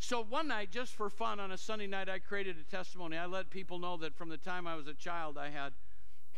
So 0.00 0.24
one 0.24 0.48
night, 0.48 0.72
just 0.72 0.96
for 0.96 1.08
fun, 1.08 1.38
on 1.38 1.52
a 1.52 1.56
Sunday 1.56 1.86
night, 1.86 2.08
I 2.08 2.18
created 2.18 2.56
a 2.58 2.64
testimony. 2.68 3.16
I 3.16 3.26
let 3.26 3.50
people 3.50 3.78
know 3.78 3.96
that 3.98 4.16
from 4.16 4.30
the 4.30 4.36
time 4.36 4.66
I 4.66 4.74
was 4.74 4.88
a 4.88 4.94
child, 4.94 5.38
I 5.38 5.50
had 5.50 5.74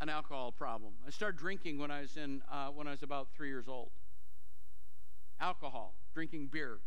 an 0.03 0.11
alcohol 0.11 0.53
problem. 0.53 0.93
I 1.07 1.09
started 1.09 1.39
drinking 1.39 1.79
when 1.79 1.91
I 1.91 2.03
was 2.03 2.19
in 2.19 2.43
uh, 2.53 2.67
when 2.67 2.87
I 2.87 2.91
was 2.91 3.03
about 3.03 3.29
three 3.35 3.49
years 3.49 3.69
old. 3.69 3.93
Alcohol, 5.41 5.95
drinking 6.13 6.51
beer. 6.53 6.81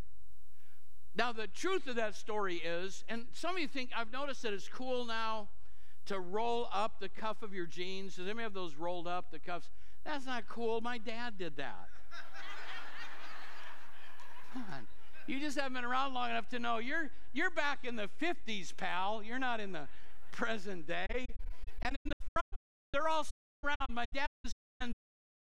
Now 1.16 1.32
the 1.32 1.48
truth 1.48 1.88
of 1.88 1.96
that 1.96 2.16
story 2.16 2.58
is, 2.58 3.06
and 3.10 3.26
some 3.34 3.56
of 3.56 3.60
you 3.64 3.68
think 3.68 3.90
I've 3.98 4.12
noticed 4.12 4.44
that 4.44 4.54
it's 4.54 4.68
cool 4.68 5.04
now 5.04 5.50
to 6.06 6.20
roll 6.20 6.70
up 6.74 7.00
the 7.00 7.10
cuff 7.10 7.44
of 7.44 7.54
your 7.54 7.66
jeans. 7.66 8.16
Does 8.16 8.26
anybody 8.26 8.44
have 8.44 8.54
those 8.54 8.76
rolled 8.76 9.08
up 9.08 9.32
the 9.32 9.40
cuffs? 9.40 9.70
That's 10.04 10.26
not 10.26 10.48
cool. 10.48 10.82
My 10.82 10.98
dad 10.98 11.38
did 11.38 11.56
that. 11.58 11.88
Come 14.54 14.66
on. 14.72 14.88
You 15.26 15.40
just 15.40 15.58
haven't 15.58 15.74
been 15.74 15.86
around 15.86 16.14
long 16.14 16.30
enough 16.30 16.50
to 16.50 16.60
know 16.60 16.78
you're 16.80 17.10
you're 17.32 17.50
back 17.50 17.86
in 17.86 17.96
the 17.96 18.10
50s, 18.22 18.76
pal. 18.76 19.24
You're 19.24 19.40
not 19.40 19.60
in 19.60 19.72
the 19.72 19.88
present 20.32 20.86
day. 20.86 21.26
And 21.82 21.96
in 22.04 22.10
the 22.10 22.16
front, 22.34 22.46
they're 22.92 23.08
all 23.08 23.24
sitting 23.24 23.66
around. 23.66 23.90
My 23.90 24.06
dad 24.14 24.28
and 24.82 24.92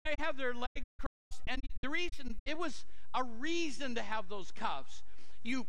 they 0.05 0.15
have 0.19 0.37
their 0.37 0.53
legs 0.53 0.85
crossed. 0.99 1.41
And 1.47 1.61
the 1.81 1.89
reason 1.89 2.37
it 2.45 2.57
was 2.57 2.85
a 3.13 3.23
reason 3.23 3.95
to 3.95 4.01
have 4.01 4.29
those 4.29 4.51
cuffs. 4.51 5.01
You 5.41 5.65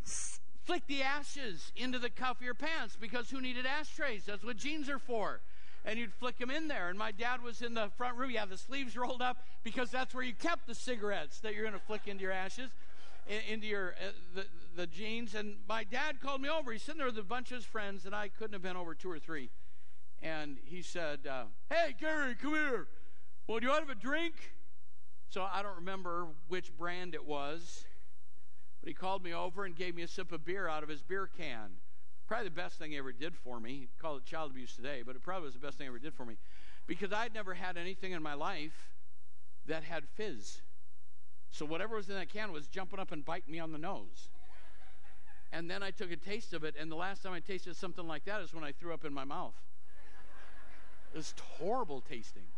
flick 0.65 0.87
the 0.87 1.03
ashes 1.03 1.73
into 1.77 1.99
the 1.99 2.11
cuff 2.11 2.39
of 2.39 2.43
your 2.43 2.55
pants 2.55 2.97
because 3.01 3.31
who 3.31 3.41
needed 3.41 3.67
ashtrays? 3.67 4.25
That's 4.25 4.45
what 4.45 4.57
jeans 4.57 4.89
are 4.89 4.99
for. 4.99 5.41
And 5.85 5.99
you'd 5.99 6.15
flick 6.15 6.39
them 6.39 6.51
in 6.51 6.69
there. 6.69 6.89
And 6.89 6.99
my 6.99 7.13
dad 7.13 7.43
was 7.43 7.61
in 7.61 7.75
the 7.75 7.91
front 7.99 8.17
room. 8.17 8.31
You 8.31 8.39
have 8.39 8.49
the 8.49 8.57
sleeves 8.57 8.97
rolled 8.97 9.21
up 9.21 9.37
because 9.63 9.91
that's 9.91 10.15
where 10.15 10.25
you 10.25 10.33
kept 10.33 10.67
the 10.67 10.75
cigarettes 10.75 11.41
that 11.41 11.55
you're 11.55 11.65
going 11.65 11.75
to 11.75 11.87
flick 11.87 12.07
into 12.07 12.23
your 12.23 12.33
ashes 12.33 12.71
into 13.49 13.67
your 13.67 13.95
uh, 14.01 14.11
the, 14.35 14.45
the 14.77 14.87
jeans. 14.87 15.35
And 15.35 15.57
my 15.69 15.85
dad 15.85 16.21
called 16.21 16.41
me 16.41 16.49
over. 16.49 16.73
He's 16.73 16.83
sitting 16.83 16.99
there 16.99 17.07
with 17.07 17.19
a 17.19 17.23
bunch 17.23 17.51
of 17.51 17.57
his 17.57 17.65
friends, 17.65 18.07
and 18.07 18.15
I 18.15 18.29
couldn't 18.29 18.53
have 18.53 18.63
been 18.63 18.77
over 18.77 18.95
two 18.95 19.11
or 19.11 19.19
three. 19.19 19.51
And 20.23 20.59
he 20.65 20.83
said, 20.83 21.27
uh, 21.27 21.45
"Hey, 21.71 21.95
Gary, 21.99 22.35
come 22.35 22.53
here. 22.53 22.87
Well, 23.47 23.59
do 23.59 23.67
you 23.67 23.71
want 23.71 23.83
to 23.83 23.89
have 23.89 23.97
a 23.97 24.01
drink?" 24.01 24.35
So 25.31 25.47
I 25.51 25.63
don't 25.63 25.77
remember 25.77 26.29
which 26.49 26.77
brand 26.77 27.15
it 27.15 27.27
was, 27.27 27.85
but 28.85 28.89
he 28.91 28.95
called 28.95 29.25
me 29.25 29.33
over 29.33 29.65
and 29.65 29.75
gave 29.75 29.95
me 29.95 30.03
a 30.03 30.07
sip 30.07 30.31
of 30.31 30.45
beer 30.45 30.69
out 30.69 30.83
of 30.83 30.91
his 30.91 31.01
beer 31.01 31.27
can. 31.39 31.71
Probably 32.29 32.49
the 32.49 32.55
best 32.55 32.79
thing 32.79 32.91
he 32.91 32.99
ever 32.99 33.13
did 33.13 33.35
for 33.35 33.59
me. 33.59 33.71
He'd 33.79 33.99
call 33.99 34.19
it 34.19 34.27
child 34.27 34.51
abuse 34.51 34.77
today, 34.77 35.03
but 35.03 35.17
it 35.17 35.23
probably 35.23 35.47
was 35.47 35.55
the 35.55 35.59
best 35.59 35.79
thing 35.79 35.87
he 35.87 35.89
ever 35.89 35.99
did 35.99 36.13
for 36.13 36.27
me 36.27 36.37
because 36.87 37.11
I'd 37.11 37.33
never 37.33 37.55
had 37.55 37.79
anything 37.79 38.13
in 38.13 38.23
my 38.23 38.35
life 38.35 38.93
that 39.65 39.85
had 39.85 40.05
fizz. 40.17 40.61
So 41.51 41.65
whatever 41.65 41.97
was 41.97 42.11
in 42.11 42.17
that 42.17 42.29
can 42.29 42.53
was 42.53 42.67
jumping 42.67 42.99
up 42.99 43.11
and 43.11 43.25
biting 43.25 43.51
me 43.51 43.59
on 43.59 43.73
the 43.73 43.79
nose. 43.79 44.29
And 45.51 45.71
then 45.71 45.83
I 45.83 45.91
took 45.91 46.13
a 46.13 46.17
taste 46.17 46.53
of 46.53 46.63
it, 46.63 46.75
and 46.79 46.93
the 46.93 46.97
last 46.97 47.23
time 47.23 47.33
I 47.33 47.41
tasted 47.41 47.77
something 47.77 48.07
like 48.07 48.27
that 48.27 48.43
is 48.43 48.53
when 48.53 48.65
I 48.65 48.73
threw 48.73 48.93
up 48.93 49.07
in 49.07 49.15
my 49.15 49.25
mouth. 49.25 49.55
It 51.15 51.17
was 51.17 51.33
horrible 51.59 52.03
tasting. 52.03 52.49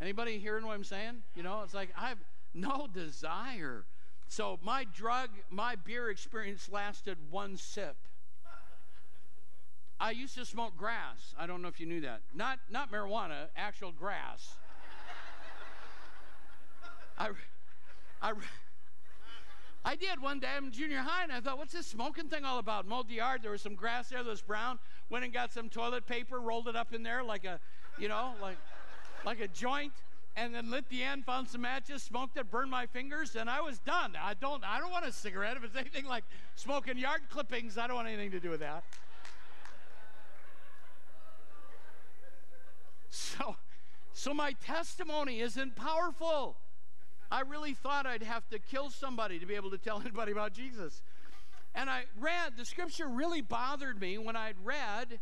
Anybody 0.00 0.38
hearing 0.38 0.64
what 0.64 0.72
I'm 0.72 0.84
saying? 0.84 1.24
You 1.34 1.42
know, 1.42 1.60
it's 1.62 1.74
like 1.74 1.90
I 1.94 2.08
have 2.08 2.20
no 2.54 2.86
desire. 2.90 3.84
So 4.28 4.58
my 4.62 4.84
drug, 4.84 5.30
my 5.50 5.76
beer 5.76 6.10
experience 6.10 6.68
lasted 6.70 7.16
one 7.30 7.56
sip. 7.56 7.96
I 9.98 10.10
used 10.10 10.34
to 10.34 10.44
smoke 10.44 10.76
grass. 10.76 11.34
I 11.38 11.46
don't 11.46 11.62
know 11.62 11.68
if 11.68 11.80
you 11.80 11.86
knew 11.86 12.02
that. 12.02 12.20
Not 12.34 12.58
not 12.70 12.92
marijuana, 12.92 13.48
actual 13.56 13.92
grass. 13.92 14.56
I 17.18 17.30
I, 18.20 18.32
I 19.84 19.94
did 19.94 20.20
one 20.20 20.40
day 20.40 20.48
in 20.58 20.72
junior 20.72 20.98
high, 20.98 21.22
and 21.22 21.32
I 21.32 21.40
thought, 21.40 21.58
what's 21.58 21.72
this 21.72 21.86
smoking 21.86 22.28
thing 22.28 22.44
all 22.44 22.58
about? 22.58 22.88
Mowed 22.88 23.08
the 23.08 23.14
yard. 23.14 23.42
There 23.42 23.52
was 23.52 23.62
some 23.62 23.74
grass 23.74 24.08
there 24.08 24.22
that 24.22 24.28
was 24.28 24.42
brown. 24.42 24.78
Went 25.10 25.24
and 25.24 25.32
got 25.32 25.52
some 25.52 25.68
toilet 25.68 26.06
paper, 26.06 26.40
rolled 26.40 26.66
it 26.66 26.76
up 26.76 26.92
in 26.92 27.02
there 27.02 27.22
like 27.22 27.44
a, 27.44 27.60
you 27.98 28.08
know, 28.08 28.32
like, 28.42 28.56
like 29.24 29.40
a 29.40 29.46
joint, 29.46 29.92
and 30.36 30.54
then 30.54 30.70
lit 30.70 30.88
the 30.90 31.02
end, 31.02 31.24
found 31.24 31.48
some 31.48 31.62
matches, 31.62 32.02
smoked 32.02 32.36
it, 32.36 32.50
burned 32.50 32.70
my 32.70 32.86
fingers, 32.86 33.34
and 33.34 33.48
I 33.48 33.62
was 33.62 33.78
done. 33.78 34.12
I 34.22 34.34
don't, 34.34 34.62
I 34.64 34.78
don't 34.78 34.90
want 34.90 35.06
a 35.06 35.12
cigarette. 35.12 35.56
If 35.56 35.64
it's 35.64 35.76
anything 35.76 36.04
like 36.04 36.24
smoking 36.54 36.98
yard 36.98 37.22
clippings, 37.30 37.78
I 37.78 37.86
don't 37.86 37.96
want 37.96 38.08
anything 38.08 38.30
to 38.32 38.40
do 38.40 38.50
with 38.50 38.60
that. 38.60 38.84
So, 43.08 43.56
so 44.12 44.34
my 44.34 44.52
testimony 44.52 45.40
isn't 45.40 45.74
powerful. 45.74 46.56
I 47.30 47.40
really 47.40 47.72
thought 47.72 48.06
I'd 48.06 48.22
have 48.22 48.46
to 48.50 48.58
kill 48.58 48.90
somebody 48.90 49.38
to 49.38 49.46
be 49.46 49.54
able 49.54 49.70
to 49.70 49.78
tell 49.78 50.00
anybody 50.02 50.32
about 50.32 50.52
Jesus. 50.52 51.00
And 51.74 51.88
I 51.88 52.04
read, 52.20 52.58
the 52.58 52.66
scripture 52.66 53.08
really 53.08 53.40
bothered 53.40 53.98
me 53.98 54.18
when 54.18 54.36
I'd 54.36 54.56
read 54.62 55.18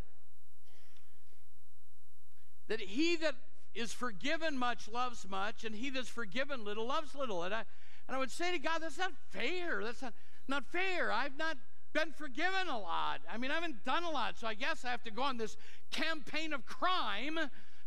that 2.67 2.81
he 2.81 3.17
that 3.17 3.35
is 3.75 3.93
forgiven 3.93 4.57
much 4.57 4.89
loves 4.89 5.27
much, 5.29 5.65
and 5.65 5.75
he 5.75 5.91
that's 5.91 6.09
forgiven 6.09 6.65
little 6.65 6.87
loves 6.87 7.15
little. 7.15 7.43
And 7.43 7.55
I, 7.55 7.65
and 8.07 8.17
I 8.17 8.19
would 8.19 8.31
say 8.31 8.53
to 8.53 8.59
God, 8.59 8.81
that's 8.81 8.99
not 8.99 9.13
fair. 9.31 9.83
That's 9.83 10.03
not, 10.03 10.15
not 10.47 10.65
fair. 10.67 11.13
I've 11.13 11.37
not 11.37 11.57
been 11.93 12.13
forgiven 12.13 12.69
a 12.69 12.79
lot. 12.79 13.21
I 13.31 13.37
mean, 13.39 13.51
I 13.51 13.55
haven't 13.55 13.85
done 13.85 14.05
a 14.05 14.11
lot. 14.11 14.39
So 14.39 14.47
I 14.47 14.55
guess 14.55 14.85
I 14.85 14.91
have 14.91 15.03
to 15.05 15.11
go 15.11 15.23
on 15.23 15.37
this 15.37 15.57
campaign 15.91 16.53
of 16.53 16.67
crime 16.67 17.39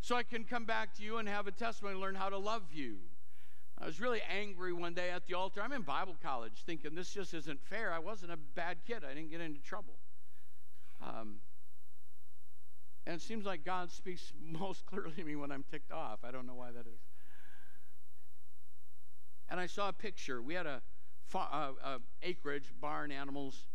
so 0.02 0.16
I 0.16 0.24
can 0.24 0.44
come 0.44 0.66
back 0.66 0.96
to 0.96 1.04
you 1.04 1.18
and 1.18 1.28
have 1.28 1.48
a 1.48 1.52
testimony 1.52 1.94
and 1.94 2.02
learn 2.02 2.16
how 2.16 2.30
to 2.30 2.38
love 2.38 2.64
you. 2.74 2.98
I 3.80 3.86
was 3.86 4.02
really 4.02 4.22
angry 4.28 4.74
one 4.74 4.94
day 4.94 5.12
at 5.12 5.28
the 5.28 5.36
altar. 5.36 5.62
I'm 5.62 5.72
in 5.72 5.84
Bible 5.84 6.16
college 6.24 6.64
thinking 6.66 6.96
this 6.96 7.12
just 7.12 7.34
isn't 7.34 7.62
fair. 7.62 7.94
I 7.94 8.00
wasn't 8.00 8.32
a 8.32 8.38
bad 8.38 8.78
kid, 8.88 9.04
I 9.04 9.14
didn't 9.14 9.30
get 9.30 9.42
into 9.42 9.62
trouble. 9.62 9.94
Um, 11.02 11.36
and 13.08 13.16
it 13.16 13.22
seems 13.22 13.46
like 13.46 13.64
God 13.64 13.90
speaks 13.90 14.34
most 14.42 14.86
clearly 14.86 15.14
to 15.14 15.24
me 15.24 15.38
when 15.38 15.50
I'm 15.52 15.64
ticked 15.72 15.94
off. 15.94 16.20
I 16.26 16.32
don't 16.32 16.46
know 16.46 16.56
why 16.56 16.72
that 16.72 16.86
is. 16.86 17.00
And 19.50 19.62
I 19.62 19.66
saw 19.66 19.88
a 19.88 19.94
picture. 19.94 20.42
We 20.42 20.56
had 20.56 20.66
a, 20.66 20.82
uh, 21.34 21.72
a, 21.84 22.00
acreage, 22.22 22.74
barn 22.82 23.14
animals, 23.14 23.68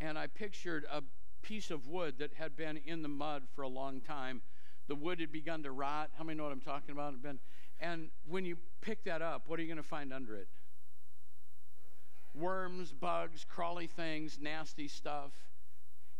and 0.00 0.18
I 0.18 0.26
pictured 0.26 0.86
a 0.90 1.02
piece 1.42 1.70
of 1.70 1.86
wood 1.86 2.14
that 2.18 2.32
had 2.32 2.56
been 2.56 2.78
in 2.78 3.02
the 3.02 3.08
mud 3.08 3.42
for 3.54 3.60
a 3.60 3.68
long 3.68 4.00
time. 4.00 4.40
The 4.88 4.94
wood 4.94 5.20
had 5.20 5.30
begun 5.30 5.62
to 5.64 5.70
rot. 5.70 6.08
How 6.16 6.24
many 6.24 6.38
know 6.38 6.44
what 6.44 6.52
I'm 6.52 6.60
talking 6.60 6.92
about? 6.92 7.20
Been 7.22 7.38
and 7.78 8.08
when 8.26 8.46
you 8.46 8.56
pick 8.80 9.04
that 9.04 9.22
up, 9.22 9.44
what 9.46 9.58
are 9.58 9.62
you 9.62 9.68
going 9.68 9.82
to 9.82 9.82
find 9.82 10.12
under 10.12 10.36
it? 10.36 10.48
Worms, 12.34 12.92
bugs, 12.92 13.44
crawly 13.48 13.86
things, 13.86 14.38
nasty 14.40 14.88
stuff. 14.88 15.32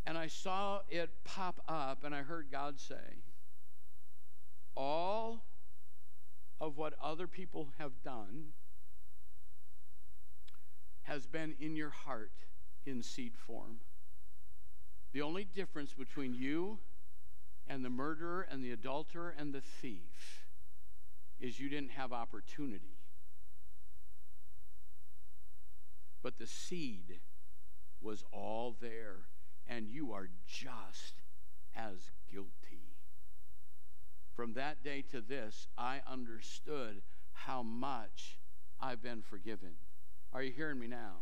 And 0.07 0.17
I 0.19 0.27
saw 0.27 0.81
it 0.89 1.11
pop 1.25 1.61
up, 1.69 2.05
and 2.05 2.15
I 2.15 2.23
heard 2.23 2.49
God 2.51 2.81
say, 2.81 3.23
All 4.77 5.45
of 6.61 6.77
what 6.77 6.95
other 7.03 7.27
people 7.27 7.69
have 7.79 7.93
done 8.03 8.49
has 11.03 11.27
been 11.27 11.55
in 11.61 11.77
your 11.77 11.91
heart 11.91 12.33
in 12.87 13.03
seed 13.03 13.33
form. 13.37 13.81
The 15.13 15.23
only 15.23 15.45
difference 15.45 15.93
between 15.93 16.35
you 16.35 16.79
and 17.67 17.85
the 17.85 17.91
murderer 17.91 18.47
and 18.51 18.63
the 18.63 18.73
adulterer 18.73 19.35
and 19.37 19.53
the 19.53 19.61
thief 19.61 20.47
is 21.41 21.59
you 21.59 21.69
didn't 21.69 21.93
have 21.93 22.13
opportunity. 22.13 22.99
But 26.23 26.39
the 26.39 26.47
seed 26.47 27.21
was 28.01 28.25
all 28.31 28.77
there, 28.81 29.27
and 29.71 29.89
you 29.89 30.13
are 30.13 30.29
just 30.47 31.15
as 31.77 32.11
guilty. 32.31 32.51
From 34.35 34.55
that 34.55 34.83
day 34.83 35.03
to 35.13 35.21
this, 35.21 35.69
I 35.79 36.01
understood 36.11 37.03
how 37.33 37.63
much 37.63 38.39
I've 38.81 39.03
been 39.03 39.23
forgiven. 39.23 39.75
Are 40.33 40.43
you 40.43 40.53
hearing 40.53 40.79
me 40.79 40.89
now? 40.89 41.19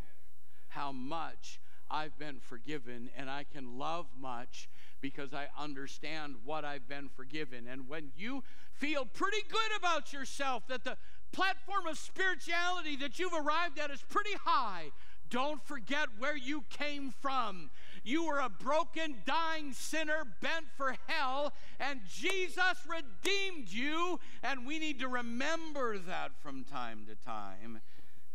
How 0.68 0.92
much 0.92 1.60
I've 1.90 2.18
been 2.18 2.40
forgiven, 2.40 3.10
and 3.16 3.30
I 3.30 3.44
can 3.44 3.78
love 3.78 4.06
much 4.18 4.68
because 5.00 5.32
I 5.32 5.48
understand 5.58 6.36
what 6.44 6.64
I've 6.64 6.88
been 6.88 7.08
forgiven. 7.08 7.66
And 7.70 7.88
when 7.88 8.12
you 8.16 8.44
feel 8.72 9.04
pretty 9.04 9.42
good 9.48 9.76
about 9.78 10.12
yourself, 10.12 10.66
that 10.68 10.84
the 10.84 10.96
platform 11.32 11.86
of 11.86 11.98
spirituality 11.98 12.96
that 12.96 13.18
you've 13.18 13.32
arrived 13.32 13.78
at 13.78 13.90
is 13.90 14.02
pretty 14.08 14.34
high, 14.44 14.90
don't 15.30 15.62
forget 15.66 16.08
where 16.18 16.36
you 16.36 16.64
came 16.70 17.12
from. 17.20 17.70
You 18.04 18.26
were 18.26 18.38
a 18.38 18.48
broken, 18.48 19.16
dying 19.26 19.72
sinner 19.72 20.24
bent 20.40 20.66
for 20.76 20.96
hell, 21.06 21.52
and 21.78 22.00
Jesus 22.08 22.86
redeemed 22.88 23.68
you. 23.68 24.20
And 24.42 24.66
we 24.66 24.78
need 24.78 25.00
to 25.00 25.08
remember 25.08 25.98
that 25.98 26.32
from 26.40 26.64
time 26.64 27.06
to 27.06 27.14
time 27.14 27.80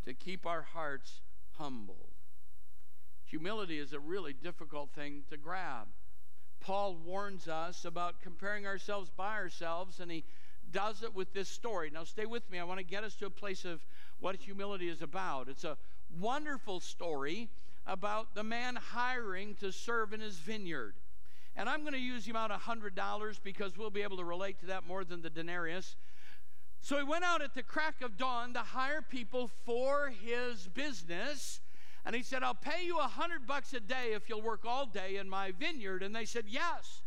to 0.06 0.14
keep 0.14 0.46
our 0.46 0.62
hearts 0.62 1.22
humble. 1.58 2.10
Humility 3.26 3.80
is 3.80 3.94
a 3.94 4.00
really 4.00 4.34
difficult 4.34 4.92
thing 4.92 5.24
to 5.30 5.38
grab. 5.38 5.88
Paul 6.60 6.96
warns 6.96 7.48
us 7.48 7.84
about 7.84 8.22
comparing 8.22 8.66
ourselves 8.66 9.10
by 9.10 9.34
ourselves, 9.34 10.00
and 10.00 10.12
he 10.12 10.24
does 10.72 11.04
it 11.04 11.14
with 11.14 11.34
this 11.34 11.50
story. 11.50 11.90
Now, 11.94 12.04
stay 12.04 12.26
with 12.26 12.50
me. 12.50 12.60
I 12.60 12.64
want 12.64 12.80
to 12.80 12.86
get 12.86 13.04
us 13.04 13.16
to 13.16 13.26
a 13.26 13.30
place 13.30 13.66
of 13.66 13.86
what 14.20 14.36
humility 14.36 14.90
is 14.90 15.02
about. 15.02 15.50
It's 15.50 15.64
a 15.64 15.78
wonderful 16.20 16.80
story 16.80 17.50
about 17.86 18.36
the 18.36 18.44
man 18.44 18.76
hiring 18.76 19.56
to 19.56 19.72
serve 19.72 20.14
in 20.14 20.22
his 20.22 20.38
vineyard. 20.38 20.96
And 21.56 21.70
I'm 21.70 21.82
going 21.82 21.94
to 21.94 22.00
use 22.00 22.28
of 22.28 22.36
$100 22.36 23.40
because 23.44 23.78
we'll 23.78 23.90
be 23.90 24.02
able 24.02 24.18
to 24.18 24.24
relate 24.24 24.60
to 24.62 24.66
that 24.68 24.88
more 24.88 25.04
than 25.04 25.22
the 25.22 25.30
denarius. 25.30 25.96
So 26.82 26.98
he 26.98 27.04
went 27.04 27.24
out 27.24 27.42
at 27.42 27.54
the 27.54 27.64
crack 27.64 28.02
of 28.02 28.18
dawn 28.18 28.54
to 28.54 28.60
hire 28.60 29.02
people 29.02 29.50
for 29.66 30.12
his 30.24 30.68
business. 30.68 31.62
And 32.06 32.16
he 32.16 32.24
said, 32.24 32.44
I'll 32.44 32.56
pay 32.56 32.86
you 32.86 33.00
a 33.00 33.04
hundred 33.04 33.48
bucks 33.48 33.74
a 33.74 33.80
day 33.80 34.12
if 34.14 34.28
you'll 34.28 34.42
work 34.42 34.66
all 34.66 34.86
day 34.86 35.16
in 35.18 35.30
my 35.30 35.52
vineyard. 35.52 36.04
And 36.04 36.14
they 36.14 36.26
said, 36.26 36.46
Yes. 36.48 37.02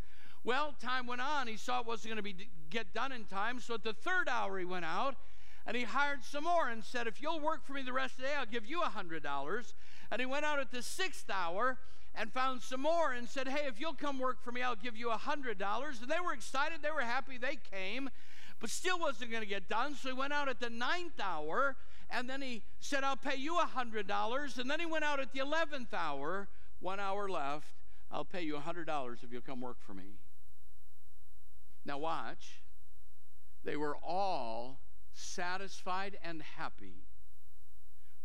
Well, 0.44 0.74
time 0.80 1.08
went 1.08 1.20
on. 1.20 1.48
He 1.48 1.56
saw 1.56 1.80
it 1.80 1.86
wasn't 1.86 2.14
going 2.14 2.16
to 2.16 2.22
be 2.22 2.48
get 2.70 2.94
done 2.94 3.10
in 3.12 3.24
time. 3.24 3.58
So 3.60 3.74
at 3.74 3.82
the 3.82 3.92
third 3.92 4.28
hour, 4.28 4.58
he 4.58 4.64
went 4.64 4.84
out 4.84 5.16
and 5.66 5.76
he 5.76 5.82
hired 5.82 6.24
some 6.24 6.44
more 6.44 6.68
and 6.68 6.84
said, 6.84 7.06
If 7.06 7.20
you'll 7.20 7.40
work 7.40 7.66
for 7.66 7.72
me 7.72 7.82
the 7.82 7.92
rest 7.92 8.14
of 8.14 8.20
the 8.20 8.28
day, 8.28 8.34
I'll 8.38 8.46
give 8.46 8.64
you 8.64 8.82
a 8.82 8.86
hundred 8.86 9.22
dollars. 9.22 9.74
And 10.10 10.20
he 10.20 10.26
went 10.26 10.44
out 10.44 10.58
at 10.58 10.70
the 10.70 10.82
sixth 10.82 11.30
hour 11.30 11.78
and 12.14 12.32
found 12.32 12.62
some 12.62 12.80
more 12.80 13.12
and 13.12 13.28
said, 13.28 13.48
Hey, 13.48 13.66
if 13.66 13.78
you'll 13.80 13.94
come 13.94 14.18
work 14.18 14.42
for 14.42 14.52
me, 14.52 14.62
I'll 14.62 14.76
give 14.76 14.96
you 14.96 15.10
a 15.10 15.16
hundred 15.16 15.58
dollars. 15.58 16.00
And 16.00 16.10
they 16.10 16.20
were 16.24 16.32
excited, 16.32 16.78
they 16.82 16.90
were 16.90 17.02
happy, 17.02 17.38
they 17.38 17.58
came, 17.70 18.08
but 18.60 18.70
still 18.70 18.98
wasn't 18.98 19.30
going 19.30 19.42
to 19.42 19.48
get 19.48 19.68
done. 19.68 19.94
So 19.94 20.08
he 20.08 20.14
went 20.14 20.32
out 20.32 20.48
at 20.48 20.60
the 20.60 20.70
ninth 20.70 21.20
hour 21.20 21.76
and 22.10 22.30
then 22.30 22.40
he 22.40 22.62
said, 22.78 23.04
I'll 23.04 23.16
pay 23.16 23.36
you 23.36 23.58
a 23.58 23.66
hundred 23.66 24.06
dollars. 24.06 24.58
And 24.58 24.70
then 24.70 24.80
he 24.80 24.86
went 24.86 25.04
out 25.04 25.20
at 25.20 25.32
the 25.32 25.40
eleventh 25.40 25.92
hour, 25.92 26.48
one 26.80 27.00
hour 27.00 27.28
left. 27.28 27.74
I'll 28.10 28.24
pay 28.24 28.42
you 28.42 28.56
a 28.56 28.60
hundred 28.60 28.86
dollars 28.86 29.18
if 29.22 29.32
you'll 29.32 29.42
come 29.42 29.60
work 29.60 29.78
for 29.80 29.92
me. 29.92 30.14
Now 31.84 31.98
watch. 31.98 32.62
They 33.64 33.76
were 33.76 33.96
all 33.96 34.78
satisfied 35.12 36.16
and 36.22 36.42
happy 36.56 37.05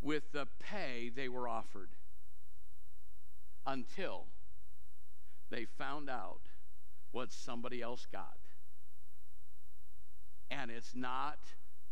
with 0.01 0.31
the 0.31 0.47
pay 0.59 1.11
they 1.13 1.29
were 1.29 1.47
offered 1.47 1.89
until 3.65 4.25
they 5.49 5.65
found 5.65 6.09
out 6.09 6.41
what 7.11 7.31
somebody 7.31 7.81
else 7.81 8.07
got. 8.11 8.37
And 10.49 10.71
it's 10.71 10.95
not 10.95 11.39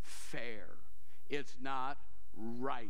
fair. 0.02 0.67
It's 1.30 1.56
not 1.62 1.98
right. 2.36 2.89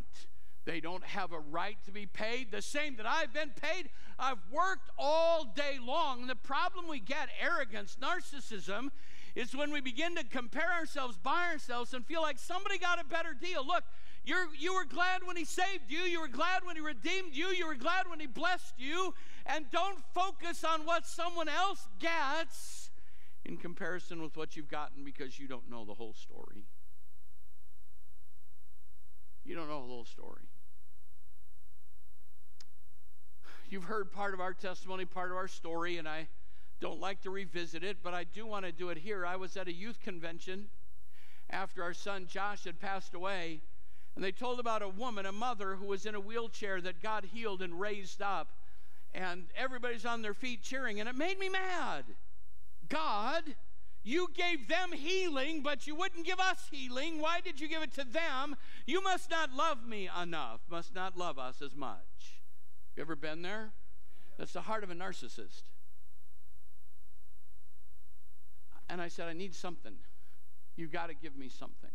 They 0.66 0.80
don't 0.80 1.04
have 1.04 1.32
a 1.32 1.40
right 1.40 1.78
to 1.86 1.92
be 1.92 2.06
paid 2.06 2.52
the 2.52 2.62
same 2.62 2.96
that 2.98 3.06
I've 3.06 3.34
been 3.34 3.52
paid. 3.62 3.90
I've 4.18 4.38
worked 4.52 4.90
all 4.98 5.46
day 5.46 5.78
long. 5.84 6.22
And 6.22 6.30
the 6.30 6.36
problem 6.36 6.88
we 6.88 7.00
get, 7.00 7.30
arrogance, 7.42 7.98
narcissism, 8.02 8.90
is 9.36 9.56
when 9.56 9.72
we 9.72 9.82
begin 9.82 10.16
to 10.16 10.24
compare 10.24 10.72
ourselves 10.72 11.18
by 11.18 11.48
ourselves 11.52 11.94
and 11.94 12.06
feel 12.06 12.22
like 12.22 12.38
somebody 12.38 12.78
got 12.78 13.00
a 13.02 13.06
better 13.06 13.34
deal. 13.40 13.66
Look, 13.66 13.84
you're, 14.30 14.48
you 14.58 14.76
were 14.76 14.86
glad 14.86 15.22
when 15.26 15.36
he 15.36 15.44
saved 15.44 15.90
you. 15.90 16.02
You 16.02 16.22
were 16.22 16.28
glad 16.28 16.64
when 16.64 16.76
he 16.76 16.82
redeemed 16.82 17.36
you. 17.36 17.48
You 17.48 17.66
were 17.66 17.74
glad 17.74 18.08
when 18.08 18.20
he 18.20 18.28
blessed 18.28 18.76
you. 18.78 19.16
And 19.48 19.66
don't 19.72 19.98
focus 20.14 20.64
on 20.64 20.86
what 20.86 21.08
someone 21.08 21.50
else 21.50 21.88
gets 21.98 22.92
in 23.44 23.58
comparison 23.58 24.22
with 24.22 24.38
what 24.38 24.56
you've 24.56 24.70
gotten 24.70 25.04
because 25.04 25.40
you 25.40 25.48
don't 25.48 25.68
know 25.68 25.84
the 25.84 25.96
whole 25.96 26.14
story. 26.14 26.68
You 29.44 29.56
don't 29.56 29.68
know 29.68 29.82
the 29.82 29.88
whole 29.88 30.06
story. 30.06 30.44
You've 33.68 33.86
heard 33.86 34.12
part 34.12 34.36
of 34.36 34.40
our 34.40 34.54
testimony, 34.54 35.06
part 35.06 35.32
of 35.32 35.38
our 35.38 35.48
story, 35.48 35.98
and 35.98 36.08
I 36.08 36.28
don't 36.80 37.00
like 37.00 37.22
to 37.24 37.32
revisit 37.32 37.84
it, 37.84 37.98
but 38.04 38.14
I 38.14 38.26
do 38.26 38.46
want 38.46 38.66
to 38.66 38.72
do 38.72 38.90
it 38.90 39.00
here. 39.00 39.26
I 39.26 39.38
was 39.38 39.58
at 39.58 39.68
a 39.68 39.74
youth 39.74 40.00
convention 40.02 40.68
after 41.50 41.82
our 41.82 41.94
son 41.94 42.28
Josh 42.28 42.66
had 42.66 42.80
passed 42.80 43.16
away 43.16 43.62
and 44.20 44.24
they 44.26 44.34
told 44.34 44.60
about 44.60 44.82
a 44.82 44.90
woman, 44.90 45.26
a 45.26 45.32
mother 45.32 45.78
who 45.78 45.86
was 45.86 46.06
in 46.06 46.14
a 46.14 46.20
wheelchair 46.20 46.82
that 46.82 47.02
God 47.02 47.24
healed 47.24 47.62
and 47.62 47.80
raised 47.80 48.22
up. 48.22 48.50
And 49.14 49.46
everybody's 49.56 50.04
on 50.04 50.22
their 50.22 50.34
feet 50.34 50.62
cheering. 50.62 51.00
And 51.00 51.08
it 51.08 51.16
made 51.16 51.40
me 51.40 51.48
mad. 51.48 52.04
God, 52.90 53.44
you 54.04 54.28
gave 54.36 54.68
them 54.68 54.92
healing, 54.92 55.64
but 55.64 55.88
you 55.88 55.96
wouldn't 55.96 56.26
give 56.26 56.38
us 56.38 56.68
healing. 56.70 57.22
Why 57.22 57.40
did 57.40 57.62
you 57.62 57.70
give 57.70 57.82
it 57.82 57.94
to 57.94 58.04
them? 58.04 58.58
You 58.86 59.02
must 59.02 59.32
not 59.32 59.54
love 59.54 59.88
me 59.88 60.10
enough, 60.22 60.60
must 60.70 60.94
not 60.94 61.18
love 61.18 61.40
us 61.40 61.62
as 61.62 61.74
much. 61.74 62.42
You 62.98 63.04
ever 63.04 63.16
been 63.16 63.42
there? 63.42 63.72
That's 64.38 64.52
the 64.52 64.64
heart 64.64 64.84
of 64.84 64.92
a 64.92 64.96
narcissist. 64.96 65.62
And 68.90 69.02
I 69.02 69.08
said, 69.08 69.30
I 69.30 69.34
need 69.34 69.56
something. 69.56 69.96
You've 70.76 70.92
got 70.92 71.08
to 71.08 71.14
give 71.14 71.38
me 71.38 71.48
something. 71.48 71.92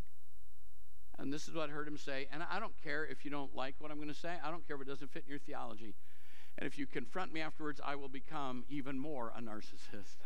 And 1.19 1.33
this 1.33 1.49
is 1.49 1.55
what 1.55 1.71
I 1.71 1.73
heard 1.73 1.87
him 1.87 1.97
say. 1.97 2.27
And 2.33 2.43
I 2.51 2.59
don't 2.59 2.75
care 2.83 3.05
if 3.05 3.25
you 3.25 3.31
don't 3.31 3.55
like 3.55 3.77
what 3.79 3.91
I'm 3.91 3.99
going 3.99 4.09
to 4.09 4.15
say. 4.15 4.35
I 4.43 4.51
don't 4.51 4.67
care 4.67 4.77
if 4.77 4.83
it 4.83 4.89
doesn't 4.89 5.11
fit 5.11 5.25
in 5.25 5.31
your 5.31 5.39
theology. 5.39 5.95
And 6.59 6.67
if 6.67 6.79
you 6.79 6.87
confront 6.87 7.33
me 7.33 7.41
afterwards, 7.41 7.81
I 7.85 7.97
will 7.97 8.09
become 8.09 8.65
even 8.69 8.99
more 8.99 9.33
a 9.37 9.41
narcissist. 9.41 10.17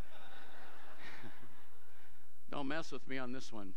don't 2.50 2.68
mess 2.68 2.92
with 2.92 3.06
me 3.08 3.18
on 3.18 3.32
this 3.32 3.52
one. 3.52 3.74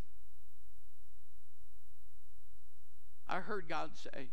I 3.28 3.40
heard 3.40 3.70
God 3.70 3.92
say, 3.96 4.28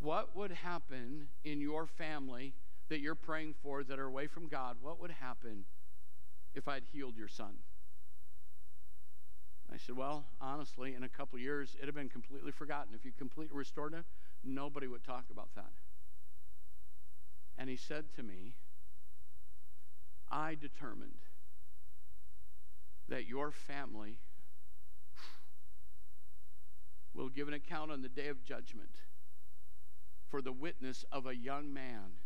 What 0.00 0.36
would 0.36 0.50
happen 0.50 1.28
in 1.44 1.60
your 1.60 1.86
family 1.86 2.52
that 2.88 3.00
you're 3.00 3.14
praying 3.14 3.54
for 3.62 3.82
that 3.82 3.98
are 3.98 4.06
away 4.06 4.26
from 4.26 4.48
God? 4.48 4.76
What 4.82 5.00
would 5.00 5.10
happen 5.10 5.64
if 6.54 6.68
I'd 6.68 6.84
healed 6.92 7.16
your 7.16 7.28
son? 7.28 7.54
I 9.72 9.76
said, 9.78 9.96
Well, 9.96 10.24
honestly, 10.40 10.94
in 10.94 11.02
a 11.02 11.08
couple 11.08 11.38
years, 11.38 11.74
it'd 11.76 11.86
have 11.86 11.94
been 11.94 12.08
completely 12.08 12.52
forgotten. 12.52 12.94
If 12.94 13.04
you 13.04 13.12
completely 13.16 13.56
restored 13.56 13.94
it, 13.94 14.04
nobody 14.44 14.86
would 14.86 15.04
talk 15.04 15.24
about 15.30 15.54
that. 15.54 15.72
And 17.58 17.68
he 17.70 17.76
said 17.76 18.04
to 18.16 18.22
me, 18.22 18.54
I 20.30 20.54
determined 20.54 21.20
that 23.08 23.26
your 23.26 23.50
family 23.50 24.18
will 27.14 27.28
give 27.28 27.48
an 27.48 27.54
account 27.54 27.90
on 27.90 28.02
the 28.02 28.08
day 28.08 28.28
of 28.28 28.44
judgment 28.44 28.90
for 30.28 30.42
the 30.42 30.52
witness 30.52 31.04
of 31.10 31.26
a 31.26 31.34
young 31.34 31.72
man 31.72 32.18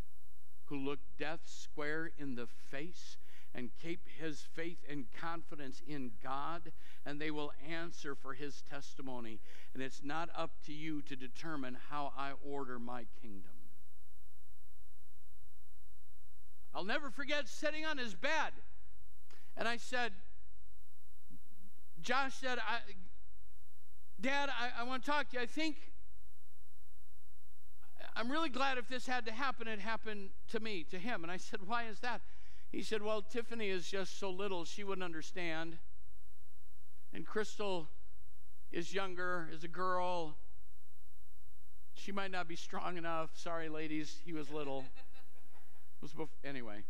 who 0.65 0.77
looked 0.77 1.19
death 1.19 1.41
square 1.45 2.11
in 2.19 2.35
the 2.35 2.47
face 2.71 3.19
and 3.55 3.71
keep 3.83 4.01
his 4.19 4.41
faith 4.55 4.79
and 4.89 5.07
confidence 5.21 5.83
in 5.87 6.13
God, 6.23 6.73
and 7.05 7.21
they 7.21 7.31
will 7.31 7.53
answer 7.69 8.15
for 8.15 8.33
his 8.33 8.63
testimony. 8.71 9.41
And 9.75 9.83
it's 9.83 10.03
not 10.05 10.29
up 10.37 10.53
to 10.67 10.73
you 10.73 11.03
to 11.03 11.17
determine 11.17 11.77
how 11.91 12.13
I 12.17 12.33
order 12.49 12.79
my 12.79 13.07
kingdom. 13.21 13.53
I'll 16.75 16.85
never 16.85 17.11
forget 17.11 17.49
sitting 17.49 17.85
on 17.85 17.99
his 17.99 18.15
bed, 18.15 18.53
and 19.57 19.67
I 19.67 19.77
said, 19.77 20.13
Josh 22.01 22.35
said, 22.35 22.59
I, 22.59 22.79
Dad, 24.21 24.49
I, 24.49 24.83
I 24.83 24.85
want 24.85 25.05
to 25.05 25.11
talk 25.11 25.31
to 25.31 25.37
you. 25.37 25.43
I 25.43 25.47
think 25.47 25.77
I'm 28.17 28.31
really 28.31 28.49
glad 28.49 28.79
if 28.79 28.89
this 28.89 29.07
had 29.07 29.27
to 29.27 29.33
happen, 29.33 29.69
it 29.69 29.81
happened 29.81 30.31
to 30.49 30.61
me, 30.61 30.85
to 30.91 30.99
him. 30.99 31.23
And 31.23 31.33
I 31.33 31.37
said, 31.37 31.61
Why 31.67 31.85
is 31.85 31.99
that? 32.01 32.21
He 32.71 32.83
said, 32.83 33.03
Well, 33.03 33.23
Tiffany 33.23 33.69
is 33.69 33.89
just 33.89 34.19
so 34.19 34.31
little, 34.31 34.65
she 34.65 34.85
wouldn't 34.85 35.05
understand. 35.05 35.79
And 37.13 37.27
Crystal 37.27 37.89
is 38.71 38.95
younger, 38.95 39.49
is 39.53 39.65
a 39.65 39.69
girl. 39.69 40.37
She 41.95 42.13
might 42.13 42.31
not 42.31 42.47
be 42.47 42.57
strong 42.57 42.97
enough. 42.97 43.31
Sorry, 43.35 43.69
ladies, 43.69 44.19
he 44.25 44.33
was 44.33 44.51
little. 44.51 44.85
was 46.01 46.13
before, 46.13 46.29
anyway. 46.45 46.85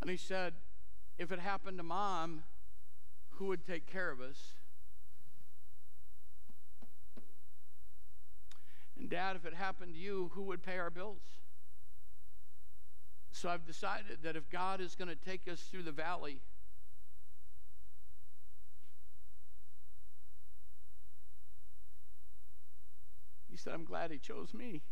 And 0.00 0.10
he 0.10 0.18
said, 0.18 0.52
If 1.18 1.32
it 1.32 1.38
happened 1.38 1.78
to 1.78 1.82
mom, 1.82 2.42
who 3.30 3.46
would 3.46 3.66
take 3.66 3.86
care 3.86 4.10
of 4.10 4.20
us? 4.20 4.52
And 8.98 9.08
dad, 9.08 9.36
if 9.36 9.44
it 9.44 9.54
happened 9.54 9.94
to 9.94 9.98
you, 9.98 10.30
who 10.34 10.42
would 10.42 10.62
pay 10.62 10.78
our 10.78 10.90
bills? 10.90 11.22
So 13.34 13.48
I've 13.48 13.66
decided 13.66 14.18
that 14.22 14.36
if 14.36 14.48
God 14.48 14.80
is 14.80 14.94
going 14.94 15.08
to 15.08 15.16
take 15.16 15.48
us 15.48 15.60
through 15.62 15.82
the 15.82 15.92
valley, 15.92 16.40
He 23.50 23.56
said, 23.56 23.72
I'm 23.72 23.84
glad 23.84 24.12
He 24.12 24.18
chose 24.18 24.54
me. 24.54 24.82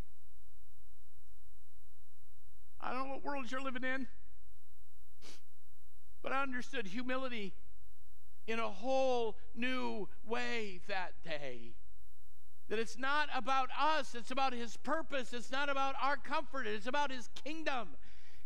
I 2.80 2.92
don't 2.92 3.06
know 3.06 3.14
what 3.14 3.24
world 3.24 3.50
you're 3.50 3.62
living 3.62 3.84
in, 3.84 4.08
but 6.20 6.32
I 6.32 6.42
understood 6.42 6.88
humility 6.88 7.54
in 8.48 8.58
a 8.58 8.68
whole 8.68 9.36
new 9.54 10.08
way 10.26 10.80
that 10.88 11.12
day. 11.24 11.74
That 12.68 12.80
it's 12.80 12.98
not 12.98 13.28
about 13.32 13.68
us, 13.80 14.16
it's 14.16 14.32
about 14.32 14.52
His 14.52 14.76
purpose, 14.76 15.32
it's 15.32 15.52
not 15.52 15.68
about 15.68 15.94
our 16.02 16.16
comfort, 16.16 16.66
it's 16.66 16.88
about 16.88 17.12
His 17.12 17.28
kingdom. 17.44 17.90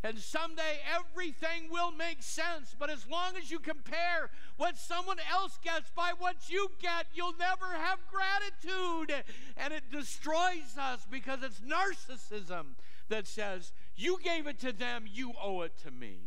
And 0.03 0.19
someday 0.19 0.79
everything 0.95 1.71
will 1.71 1.91
make 1.91 2.23
sense. 2.23 2.77
But 2.79 2.91
as 2.91 3.07
long 3.09 3.37
as 3.37 3.51
you 3.51 3.59
compare 3.59 4.31
what 4.57 4.77
someone 4.77 5.19
else 5.31 5.59
gets 5.63 5.91
by 5.91 6.13
what 6.19 6.49
you 6.49 6.71
get, 6.81 7.07
you'll 7.15 7.37
never 7.39 7.67
have 7.67 7.99
gratitude. 8.11 9.25
And 9.57 9.73
it 9.73 9.91
destroys 9.91 10.77
us 10.79 11.07
because 11.11 11.43
it's 11.43 11.61
narcissism 11.61 12.77
that 13.09 13.27
says, 13.27 13.73
You 13.97 14.19
gave 14.23 14.47
it 14.47 14.61
to 14.61 14.73
them, 14.73 15.05
you 15.11 15.33
owe 15.43 15.63
it 15.63 15.73
to 15.85 15.91
me. 15.91 16.19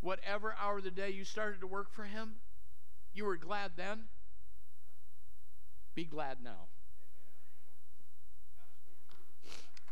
Whatever 0.00 0.56
hour 0.60 0.78
of 0.78 0.84
the 0.84 0.90
day 0.90 1.10
you 1.10 1.24
started 1.24 1.60
to 1.60 1.66
work 1.66 1.92
for 1.92 2.04
Him, 2.04 2.36
you 3.14 3.24
were 3.24 3.36
glad 3.36 3.72
then. 3.76 4.04
Be 5.94 6.04
glad 6.04 6.38
now. 6.42 6.68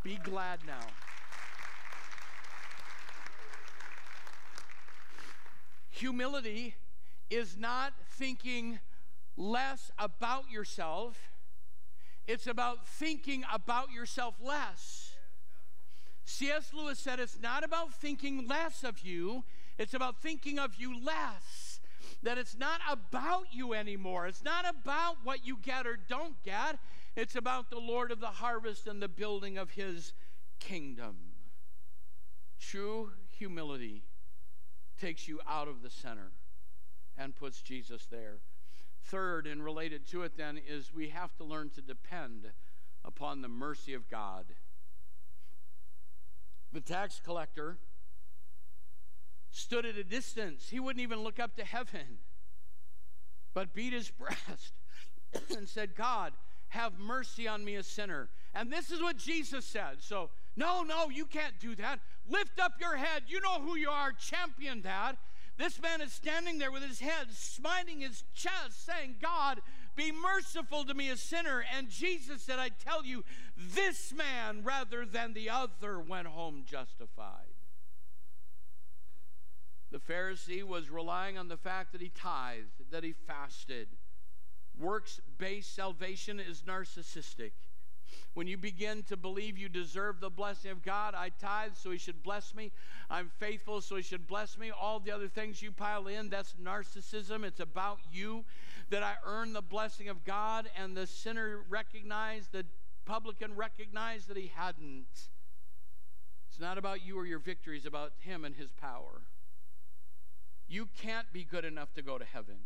Be 0.02 0.16
glad 0.16 0.60
now. 0.66 0.86
Humility 5.90 6.76
is 7.30 7.56
not 7.56 7.92
thinking 8.06 8.80
less 9.36 9.90
about 9.98 10.50
yourself, 10.50 11.18
it's 12.26 12.46
about 12.46 12.86
thinking 12.86 13.44
about 13.52 13.90
yourself 13.90 14.34
less. 14.40 15.12
C.S. 16.24 16.70
Lewis 16.72 16.98
said 16.98 17.18
it's 17.18 17.40
not 17.40 17.64
about 17.64 17.92
thinking 17.92 18.46
less 18.46 18.84
of 18.84 19.00
you, 19.00 19.44
it's 19.78 19.94
about 19.94 20.22
thinking 20.22 20.58
of 20.58 20.76
you 20.76 20.98
less. 21.02 21.80
That 22.22 22.38
it's 22.38 22.56
not 22.56 22.80
about 22.88 23.46
you 23.52 23.72
anymore. 23.72 24.26
It's 24.26 24.44
not 24.44 24.68
about 24.68 25.16
what 25.24 25.46
you 25.46 25.56
get 25.56 25.86
or 25.86 25.96
don't 25.96 26.42
get. 26.44 26.78
It's 27.16 27.34
about 27.34 27.70
the 27.70 27.78
Lord 27.78 28.10
of 28.10 28.20
the 28.20 28.26
harvest 28.26 28.86
and 28.86 29.00
the 29.00 29.08
building 29.08 29.56
of 29.56 29.70
his 29.70 30.12
kingdom. 30.58 31.16
True 32.58 33.12
humility 33.38 34.02
takes 35.00 35.26
you 35.26 35.40
out 35.48 35.68
of 35.68 35.82
the 35.82 35.90
center 35.90 36.32
and 37.16 37.34
puts 37.34 37.60
Jesus 37.62 38.06
there. 38.10 38.38
Third, 39.04 39.46
and 39.46 39.64
related 39.64 40.06
to 40.08 40.22
it, 40.22 40.36
then, 40.36 40.58
is 40.58 40.92
we 40.94 41.08
have 41.08 41.34
to 41.36 41.44
learn 41.44 41.70
to 41.70 41.80
depend 41.80 42.46
upon 43.04 43.40
the 43.40 43.48
mercy 43.48 43.94
of 43.94 44.08
God. 44.10 44.44
The 46.72 46.80
tax 46.80 47.20
collector 47.24 47.78
stood 49.50 49.84
at 49.84 49.96
a 49.96 50.04
distance. 50.04 50.68
He 50.70 50.78
wouldn't 50.78 51.02
even 51.02 51.20
look 51.20 51.40
up 51.40 51.56
to 51.56 51.64
heaven, 51.64 52.18
but 53.54 53.74
beat 53.74 53.92
his 53.92 54.10
breast 54.18 54.74
and 55.56 55.68
said, 55.68 55.96
God, 55.96 56.32
have 56.68 56.98
mercy 56.98 57.48
on 57.48 57.64
me, 57.64 57.74
a 57.76 57.82
sinner. 57.82 58.28
And 58.54 58.70
this 58.70 58.90
is 58.90 59.02
what 59.02 59.16
Jesus 59.16 59.64
said. 59.64 59.96
So, 60.00 60.30
no, 60.56 60.82
no, 60.82 61.08
you 61.08 61.26
can't 61.26 61.58
do 61.60 61.74
that. 61.76 62.00
Lift 62.28 62.60
up 62.60 62.74
your 62.80 62.96
head. 62.96 63.24
You 63.28 63.40
know 63.40 63.60
who 63.60 63.76
you 63.76 63.90
are. 63.90 64.12
Champion 64.12 64.82
that. 64.82 65.16
This 65.58 65.80
man 65.80 66.00
is 66.00 66.12
standing 66.12 66.58
there 66.58 66.72
with 66.72 66.82
his 66.82 67.00
head 67.00 67.28
smiting 67.32 68.00
his 68.00 68.24
chest, 68.34 68.86
saying, 68.86 69.16
God, 69.20 69.60
be 69.94 70.10
merciful 70.10 70.84
to 70.84 70.94
me, 70.94 71.10
a 71.10 71.16
sinner. 71.16 71.62
And 71.76 71.90
Jesus 71.90 72.42
said, 72.42 72.58
I 72.58 72.70
tell 72.70 73.04
you, 73.04 73.24
this 73.56 74.12
man 74.14 74.64
rather 74.64 75.04
than 75.04 75.34
the 75.34 75.50
other 75.50 76.00
went 76.00 76.28
home 76.28 76.62
justified. 76.66 77.52
The 79.90 79.98
Pharisee 79.98 80.62
was 80.62 80.88
relying 80.88 81.36
on 81.36 81.48
the 81.48 81.56
fact 81.56 81.92
that 81.92 82.00
he 82.00 82.08
tithed, 82.08 82.90
that 82.90 83.04
he 83.04 83.12
fasted. 83.12 83.88
Works 84.78 85.20
based 85.36 85.74
salvation 85.74 86.40
is 86.40 86.62
narcissistic. 86.62 87.50
When 88.34 88.46
you 88.46 88.56
begin 88.56 89.02
to 89.04 89.16
believe 89.16 89.58
you 89.58 89.68
deserve 89.68 90.20
the 90.20 90.30
blessing 90.30 90.70
of 90.70 90.82
God, 90.82 91.14
I 91.14 91.30
tithe, 91.40 91.72
so 91.74 91.90
He 91.90 91.98
should 91.98 92.22
bless 92.22 92.54
me. 92.54 92.72
I'm 93.10 93.30
faithful, 93.38 93.80
so 93.80 93.96
He 93.96 94.02
should 94.02 94.26
bless 94.26 94.56
me. 94.58 94.70
All 94.70 95.00
the 95.00 95.10
other 95.10 95.28
things 95.28 95.62
you 95.62 95.72
pile 95.72 96.06
in, 96.06 96.30
that's 96.30 96.54
narcissism. 96.62 97.44
It's 97.44 97.60
about 97.60 97.98
you 98.12 98.44
that 98.90 99.02
I 99.02 99.14
earn 99.24 99.52
the 99.52 99.62
blessing 99.62 100.08
of 100.08 100.24
God, 100.24 100.68
and 100.76 100.96
the 100.96 101.06
sinner 101.06 101.60
recognized, 101.68 102.52
the 102.52 102.64
publican 103.04 103.56
recognized 103.56 104.28
that 104.28 104.36
he 104.36 104.50
hadn't. 104.54 105.28
It's 106.50 106.60
not 106.60 106.78
about 106.78 107.04
you 107.06 107.16
or 107.18 107.24
your 107.24 107.38
victory, 107.38 107.76
it's 107.76 107.86
about 107.86 108.12
Him 108.20 108.44
and 108.44 108.54
His 108.54 108.72
power. 108.72 109.22
You 110.68 110.88
can't 111.00 111.32
be 111.32 111.44
good 111.44 111.64
enough 111.64 111.92
to 111.94 112.02
go 112.02 112.18
to 112.18 112.24
heaven. 112.24 112.56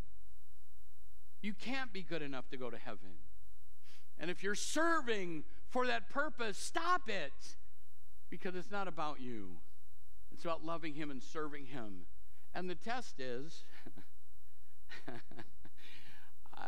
You 1.43 1.53
can't 1.53 1.93
be 1.93 2.03
good 2.03 2.23
enough 2.23 2.49
to 2.51 2.57
go 2.57 2.71
to 2.71 2.79
heaven. 2.79 3.19
And 4.19 4.31
if 4.31 4.43
you're 4.43 4.55
serving 4.55 5.45
for 5.69 5.87
that 5.87 6.09
purpose, 6.09 6.57
stop 6.57 7.09
it 7.09 7.57
because 8.31 8.55
it's 8.55 8.71
not 8.71 8.89
about 8.89 9.21
you. 9.21 9.59
It's 10.33 10.45
about 10.45 10.65
loving 10.65 10.95
Him 10.95 11.11
and 11.11 11.23
serving 11.23 11.67
Him. 11.67 12.07
And 12.55 12.71
the 12.71 12.75
test 12.75 13.21
is 13.21 13.65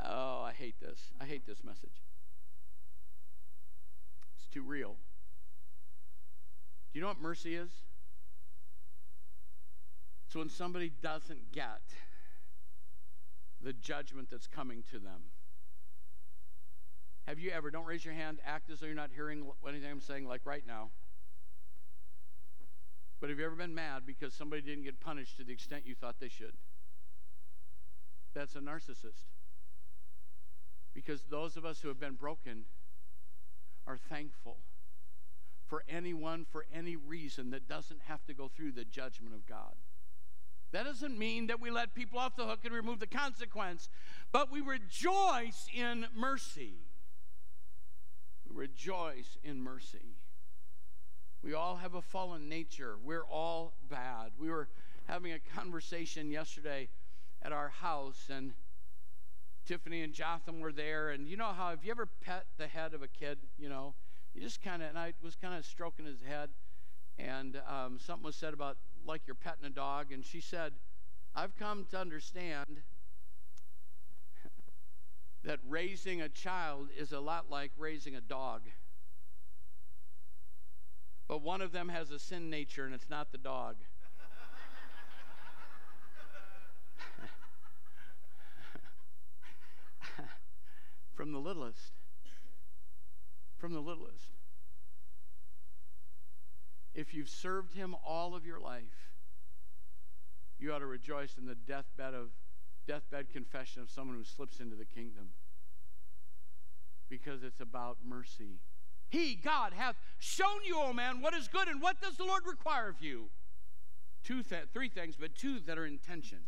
oh, 0.04 0.42
I 0.42 0.52
hate 0.52 0.80
this. 0.80 1.12
I 1.20 1.24
hate 1.24 1.46
this 1.46 1.62
message. 1.64 2.02
It's 4.38 4.48
too 4.48 4.62
real. 4.62 4.96
Do 6.92 6.98
you 6.98 7.00
know 7.00 7.08
what 7.08 7.20
mercy 7.20 7.54
is? 7.54 7.70
So 10.28 10.40
when 10.40 10.48
somebody 10.48 10.90
doesn't 11.02 11.52
get 11.52 11.82
the 13.62 13.72
judgment 13.72 14.28
that's 14.30 14.46
coming 14.46 14.82
to 14.90 14.98
them, 14.98 15.22
have 17.26 17.38
you 17.38 17.50
ever, 17.50 17.70
don't 17.70 17.84
raise 17.84 18.04
your 18.04 18.14
hand, 18.14 18.38
act 18.46 18.70
as 18.70 18.80
though 18.80 18.86
you're 18.86 18.94
not 18.94 19.10
hearing 19.14 19.46
anything 19.68 19.90
I'm 19.90 20.00
saying, 20.00 20.28
like 20.28 20.42
right 20.44 20.64
now. 20.66 20.90
But 23.20 23.30
have 23.30 23.38
you 23.38 23.46
ever 23.46 23.56
been 23.56 23.74
mad 23.74 24.02
because 24.06 24.34
somebody 24.34 24.62
didn't 24.62 24.84
get 24.84 25.00
punished 25.00 25.36
to 25.38 25.44
the 25.44 25.52
extent 25.52 25.84
you 25.86 25.94
thought 25.94 26.16
they 26.20 26.28
should? 26.28 26.52
That's 28.34 28.54
a 28.54 28.60
narcissist. 28.60 29.24
Because 30.94 31.22
those 31.30 31.56
of 31.56 31.64
us 31.64 31.80
who 31.80 31.88
have 31.88 31.98
been 31.98 32.14
broken 32.14 32.64
are 33.86 33.96
thankful 33.96 34.58
for 35.66 35.82
anyone, 35.88 36.46
for 36.48 36.64
any 36.72 36.94
reason 36.94 37.50
that 37.50 37.68
doesn't 37.68 38.02
have 38.06 38.24
to 38.26 38.34
go 38.34 38.48
through 38.54 38.72
the 38.72 38.84
judgment 38.84 39.34
of 39.34 39.46
God. 39.46 39.74
That 40.72 40.84
doesn't 40.84 41.18
mean 41.18 41.46
that 41.48 41.60
we 41.60 41.70
let 41.70 41.94
people 41.94 42.18
off 42.18 42.36
the 42.36 42.46
hook 42.46 42.60
and 42.64 42.74
remove 42.74 43.00
the 43.00 43.06
consequence, 43.06 43.88
but 44.32 44.52
we 44.52 44.60
rejoice 44.60 45.66
in 45.74 46.06
mercy. 46.14 46.74
We 48.48 48.56
rejoice 48.60 49.38
in 49.42 49.60
mercy. 49.60 50.16
We 51.42 51.54
all 51.54 51.76
have 51.76 51.94
a 51.94 52.02
fallen 52.02 52.48
nature. 52.48 52.96
We're 53.02 53.24
all 53.24 53.74
bad. 53.88 54.32
We 54.38 54.50
were 54.50 54.68
having 55.06 55.32
a 55.32 55.38
conversation 55.38 56.30
yesterday 56.30 56.88
at 57.42 57.52
our 57.52 57.68
house, 57.68 58.26
and 58.28 58.52
Tiffany 59.64 60.02
and 60.02 60.12
Jotham 60.12 60.60
were 60.60 60.72
there. 60.72 61.10
And 61.10 61.28
you 61.28 61.36
know 61.36 61.52
how, 61.56 61.70
have 61.70 61.84
you 61.84 61.90
ever 61.90 62.08
pet 62.20 62.46
the 62.58 62.66
head 62.66 62.94
of 62.94 63.02
a 63.02 63.08
kid? 63.08 63.38
You 63.58 63.68
know, 63.68 63.94
you 64.34 64.40
just 64.40 64.62
kind 64.62 64.82
of, 64.82 64.88
and 64.88 64.98
I 64.98 65.12
was 65.22 65.36
kind 65.36 65.54
of 65.54 65.64
stroking 65.64 66.06
his 66.06 66.20
head, 66.26 66.50
and 67.18 67.60
um, 67.68 67.98
something 67.98 68.24
was 68.24 68.36
said 68.36 68.54
about 68.54 68.76
like 69.06 69.22
you're 69.26 69.36
petting 69.36 69.64
a 69.64 69.70
dog. 69.70 70.12
And 70.12 70.24
she 70.24 70.40
said, 70.40 70.72
I've 71.34 71.56
come 71.56 71.86
to 71.90 71.98
understand 71.98 72.82
that 75.46 75.60
raising 75.68 76.20
a 76.20 76.28
child 76.28 76.88
is 76.98 77.12
a 77.12 77.20
lot 77.20 77.48
like 77.48 77.70
raising 77.78 78.16
a 78.16 78.20
dog. 78.20 78.62
But 81.28 81.40
one 81.40 81.60
of 81.60 81.70
them 81.70 81.88
has 81.88 82.10
a 82.10 82.18
sin 82.18 82.50
nature, 82.50 82.84
and 82.84 82.92
it's 82.92 83.08
not 83.08 83.30
the 83.30 83.38
dog. 83.38 83.76
From 91.14 91.30
the 91.30 91.38
littlest. 91.38 91.92
From 93.56 93.72
the 93.72 93.80
littlest. 93.80 94.32
If 96.92 97.14
you've 97.14 97.28
served 97.28 97.74
him 97.74 97.94
all 98.04 98.34
of 98.34 98.44
your 98.44 98.58
life, 98.58 99.12
you 100.58 100.72
ought 100.72 100.80
to 100.80 100.86
rejoice 100.86 101.38
in 101.38 101.46
the 101.46 101.54
deathbed 101.54 102.14
of 102.14 102.30
deathbed 102.86 103.30
confession 103.32 103.82
of 103.82 103.90
someone 103.90 104.16
who 104.16 104.24
slips 104.24 104.60
into 104.60 104.76
the 104.76 104.84
kingdom. 104.84 105.28
Because 107.08 107.42
it's 107.42 107.60
about 107.60 107.98
mercy. 108.04 108.60
He, 109.08 109.34
God, 109.34 109.72
hath 109.72 109.96
shown 110.18 110.64
you, 110.64 110.78
O 110.78 110.92
man, 110.92 111.20
what 111.20 111.34
is 111.34 111.48
good, 111.48 111.68
and 111.68 111.80
what 111.80 112.00
does 112.00 112.16
the 112.16 112.24
Lord 112.24 112.42
require 112.46 112.88
of 112.88 113.00
you? 113.00 113.26
Two 114.24 114.42
th- 114.42 114.64
three 114.72 114.88
things, 114.88 115.14
but 115.18 115.36
two 115.36 115.60
that 115.60 115.78
are 115.78 115.86
intention. 115.86 116.38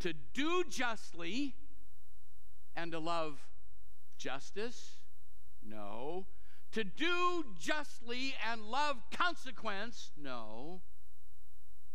To 0.00 0.12
do 0.32 0.62
justly 0.70 1.54
and 2.76 2.92
to 2.92 3.00
love 3.00 3.40
justice? 4.16 5.00
No. 5.66 6.26
To 6.72 6.84
do 6.84 7.44
justly 7.58 8.34
and 8.48 8.62
love 8.62 8.96
consequence? 9.10 10.12
No 10.16 10.82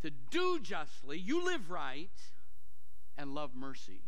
to 0.04 0.12
do 0.12 0.60
justly, 0.60 1.18
you 1.18 1.44
live 1.46 1.72
right, 1.72 2.12
and 3.18 3.34
love 3.34 3.52
mercy. 3.56 4.02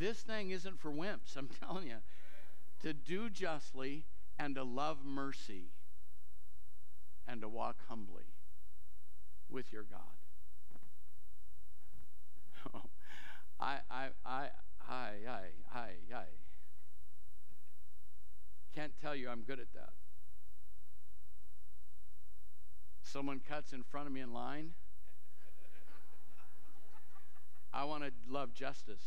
this 0.00 0.20
thing 0.22 0.50
isn't 0.50 0.80
for 0.80 0.90
wimps, 0.90 1.36
I'm 1.36 1.48
telling 1.60 1.86
you. 1.86 1.98
To 2.82 2.94
do 2.94 3.28
justly 3.28 4.06
and 4.38 4.54
to 4.54 4.64
love 4.64 5.04
mercy 5.04 5.70
and 7.28 7.42
to 7.42 7.48
walk 7.48 7.76
humbly 7.88 8.24
with 9.50 9.72
your 9.72 9.82
God. 9.82 10.00
Oh, 12.74 12.82
I, 13.60 13.78
I, 13.90 14.06
I, 14.24 14.48
I, 14.88 15.10
I, 15.28 15.78
I, 15.78 16.16
I 16.16 16.24
can't 18.74 18.92
tell 19.02 19.14
you 19.14 19.28
I'm 19.28 19.42
good 19.42 19.60
at 19.60 19.72
that. 19.74 19.90
Someone 23.02 23.40
cuts 23.46 23.72
in 23.72 23.82
front 23.82 24.06
of 24.06 24.12
me 24.12 24.20
in 24.20 24.32
line. 24.32 24.70
I 27.72 27.84
want 27.84 28.02
to 28.04 28.10
love 28.28 28.52
justice. 28.52 29.02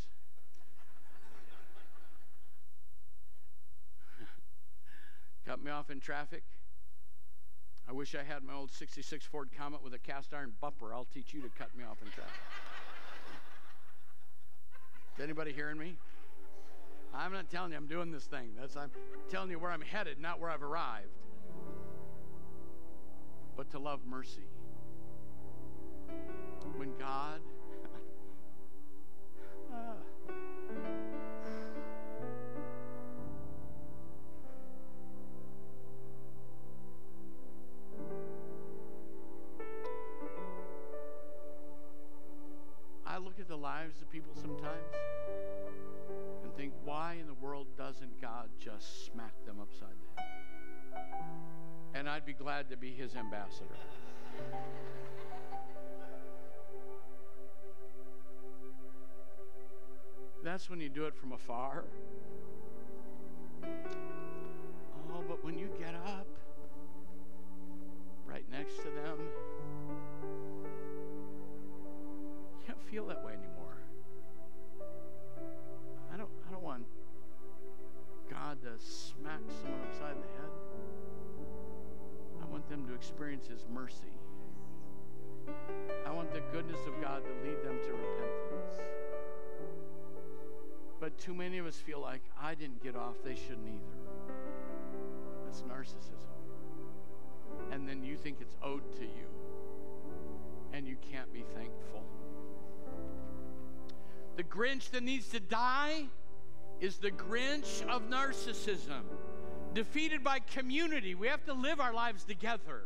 Cut 5.46 5.64
me 5.64 5.70
off 5.70 5.90
in 5.90 6.00
traffic. 6.00 6.44
I 7.88 7.92
wish 7.92 8.16
I 8.16 8.24
had 8.24 8.44
my 8.44 8.54
old 8.54 8.72
66 8.72 9.26
Ford 9.26 9.50
Comet 9.58 9.84
with 9.84 9.94
a 9.94 10.00
cast 10.00 10.34
iron 10.34 10.54
bumper. 10.62 10.94
I'll 10.94 11.08
teach 11.14 11.34
you 11.34 11.42
to 11.42 11.50
cut 11.50 11.76
me 11.78 11.84
off 11.84 11.98
in 12.02 12.10
traffic. 12.12 12.32
Is 15.18 15.24
anybody 15.24 15.52
hearing 15.52 15.78
me? 15.78 15.96
I'm 17.14 17.32
not 17.34 17.50
telling 17.52 17.72
you 17.72 17.78
I'm 17.78 17.88
doing 17.88 18.12
this 18.12 18.24
thing. 18.24 18.52
That's 18.60 18.76
I'm 18.76 18.90
telling 19.30 19.52
you 19.52 19.60
where 19.60 19.72
I'm 19.72 19.82
headed, 19.82 20.20
not 20.20 20.40
where 20.40 20.50
I've 20.50 20.64
arrived. 20.64 21.12
But 23.56 23.70
to 23.72 23.80
love 23.80 24.00
mercy. 24.10 24.48
When 26.78 26.94
God 26.98 27.42
be 52.34 52.44
glad 52.44 52.70
to 52.70 52.78
be 52.78 52.92
his 52.92 53.16
ambassador. 53.16 53.78
That's 60.44 60.70
when 60.70 60.80
you 60.80 60.90
do 60.90 61.06
it 61.06 61.16
from 61.16 61.34
afar. 61.34 61.86
Oh, 63.64 65.24
but 65.28 65.44
when 65.44 65.58
you 65.58 65.70
get 65.80 65.94
up 66.08 66.28
right 68.26 68.46
next 68.52 68.78
to 68.78 68.84
them, 68.84 69.20
you 72.52 72.66
can't 72.66 72.82
feel 72.90 73.06
that 73.08 73.24
way 73.24 73.34
anymore. 73.34 73.78
I 76.12 76.18
don't 76.18 76.30
I 76.48 76.52
don't 76.52 76.64
want 76.64 76.86
God 78.30 78.62
to 78.64 78.84
smack 78.84 79.42
someone 79.62 79.82
upside 79.88 80.16
the 80.16 80.28
head. 80.28 80.33
Want 82.64 82.86
them 82.86 82.88
to 82.88 82.96
experience 82.96 83.46
his 83.48 83.66
mercy. 83.74 84.14
I 86.06 86.12
want 86.12 86.32
the 86.32 86.40
goodness 86.54 86.80
of 86.88 86.94
God 87.02 87.22
to 87.26 87.32
lead 87.46 87.58
them 87.62 87.78
to 87.84 87.92
repentance. 87.92 88.82
But 91.02 91.18
too 91.18 91.34
many 91.34 91.58
of 91.58 91.66
us 91.66 91.76
feel 91.76 92.00
like 92.00 92.22
I 92.42 92.56
didn't 92.56 92.82
get 92.82 92.96
off, 92.96 93.16
they 93.26 93.36
shouldn't 93.36 93.68
either. 93.68 94.34
That's 95.44 95.62
narcissism. 95.64 96.32
And 97.72 97.88
then 97.88 98.02
you 98.02 98.16
think 98.16 98.38
it's 98.40 98.56
owed 98.64 98.90
to 98.94 99.04
you, 99.04 99.28
and 100.72 100.88
you 100.88 100.96
can't 101.12 101.34
be 101.34 101.44
thankful. 101.54 102.06
The 104.38 104.44
Grinch 104.44 104.90
that 104.92 105.04
needs 105.04 105.28
to 105.30 105.42
die 105.42 106.06
is 106.80 106.98
the 106.98 107.12
Grinch 107.12 107.86
of 107.88 108.04
narcissism. 108.04 109.04
Defeated 109.74 110.24
by 110.24 110.40
community, 110.40 111.16
we 111.16 111.28
have 111.28 111.44
to 111.46 111.54
live 111.54 111.80
our 111.80 111.94
lives 111.94 112.24
together. 112.24 112.82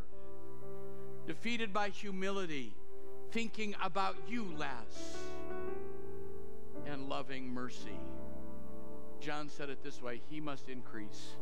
Defeated 1.26 1.72
by 1.72 1.90
humility, 1.90 2.74
thinking 3.30 3.74
about 3.82 4.16
you 4.26 4.46
less 4.56 5.18
and 6.86 7.08
loving 7.08 7.52
mercy. 7.52 8.00
John 9.20 9.50
said 9.50 9.68
it 9.68 9.82
this 9.82 10.00
way 10.00 10.22
He 10.30 10.40
must 10.40 10.70
increase, 10.70 11.36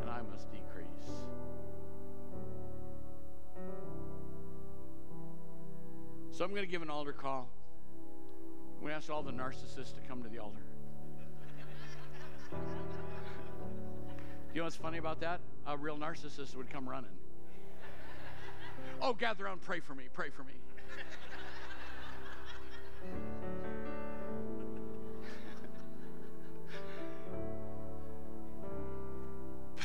and 0.00 0.10
I 0.10 0.22
must 0.22 0.50
decrease. 0.50 0.86
So 6.32 6.44
I'm 6.44 6.50
going 6.50 6.64
to 6.64 6.70
give 6.70 6.82
an 6.82 6.90
altar 6.90 7.12
call. 7.12 7.48
To 8.82 8.88
ask 8.88 9.10
all 9.10 9.22
the 9.22 9.30
narcissists 9.30 9.94
to 9.94 10.00
come 10.08 10.22
to 10.22 10.28
the 10.30 10.38
altar. 10.38 10.64
You 14.52 14.58
know 14.60 14.64
what's 14.64 14.76
funny 14.76 14.98
about 14.98 15.20
that? 15.20 15.40
A 15.66 15.76
real 15.76 15.96
narcissist 15.96 16.56
would 16.56 16.70
come 16.70 16.88
running. 16.88 17.10
Oh, 19.00 19.12
gather 19.12 19.46
around, 19.46 19.60
pray 19.62 19.80
for 19.80 19.94
me, 19.94 20.04
pray 20.12 20.30
for 20.30 20.44
me. 20.44 20.52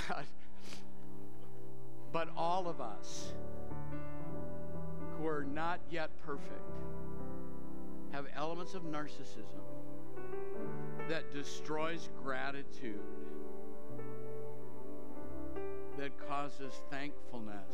but, 0.07 0.26
but 2.11 2.30
all 2.36 2.68
of 2.68 2.82
us 2.82 3.34
who 5.18 5.28
are 5.28 5.43
not 5.43 5.80
yet 5.89 6.09
perfect 6.26 6.51
have 8.11 8.26
elements 8.36 8.74
of 8.74 8.84
narcissism 8.84 9.61
that 11.09 11.32
destroys 11.32 12.09
gratitude, 12.24 12.99
that 15.97 16.11
causes 16.27 16.73
thankfulness 16.89 17.73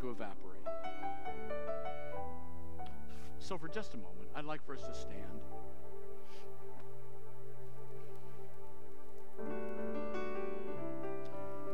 to 0.00 0.10
evaporate. 0.10 0.58
So, 3.38 3.56
for 3.58 3.68
just 3.68 3.94
a 3.94 3.96
moment, 3.96 4.28
I'd 4.34 4.44
like 4.44 4.64
for 4.64 4.74
us 4.74 4.82
to 4.82 4.94
stand. 4.94 5.40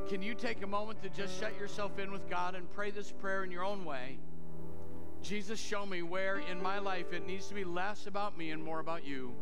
Can 0.09 0.23
you 0.23 0.35
take 0.35 0.63
a 0.63 0.67
moment 0.67 1.03
to 1.03 1.09
just 1.09 1.39
shut 1.41 1.59
yourself 1.59 1.99
in 1.99 2.13
with 2.13 2.29
God 2.29 2.55
and 2.55 2.71
pray 2.71 2.91
this 2.91 3.11
prayer 3.11 3.43
in 3.43 3.51
your 3.51 3.65
own 3.65 3.85
way? 3.85 4.19
Jesus, 5.23 5.59
show 5.59 5.87
me 5.87 6.03
where 6.03 6.39
in 6.39 6.63
my 6.63 6.79
life 6.79 7.13
it 7.15 7.27
needs 7.27 7.47
to 7.49 7.55
be 7.55 7.65
less 7.65 8.07
about 8.07 8.37
me 8.37 8.51
and 8.51 8.63
more 8.63 8.81
about 8.81 9.07
you. 9.07 9.33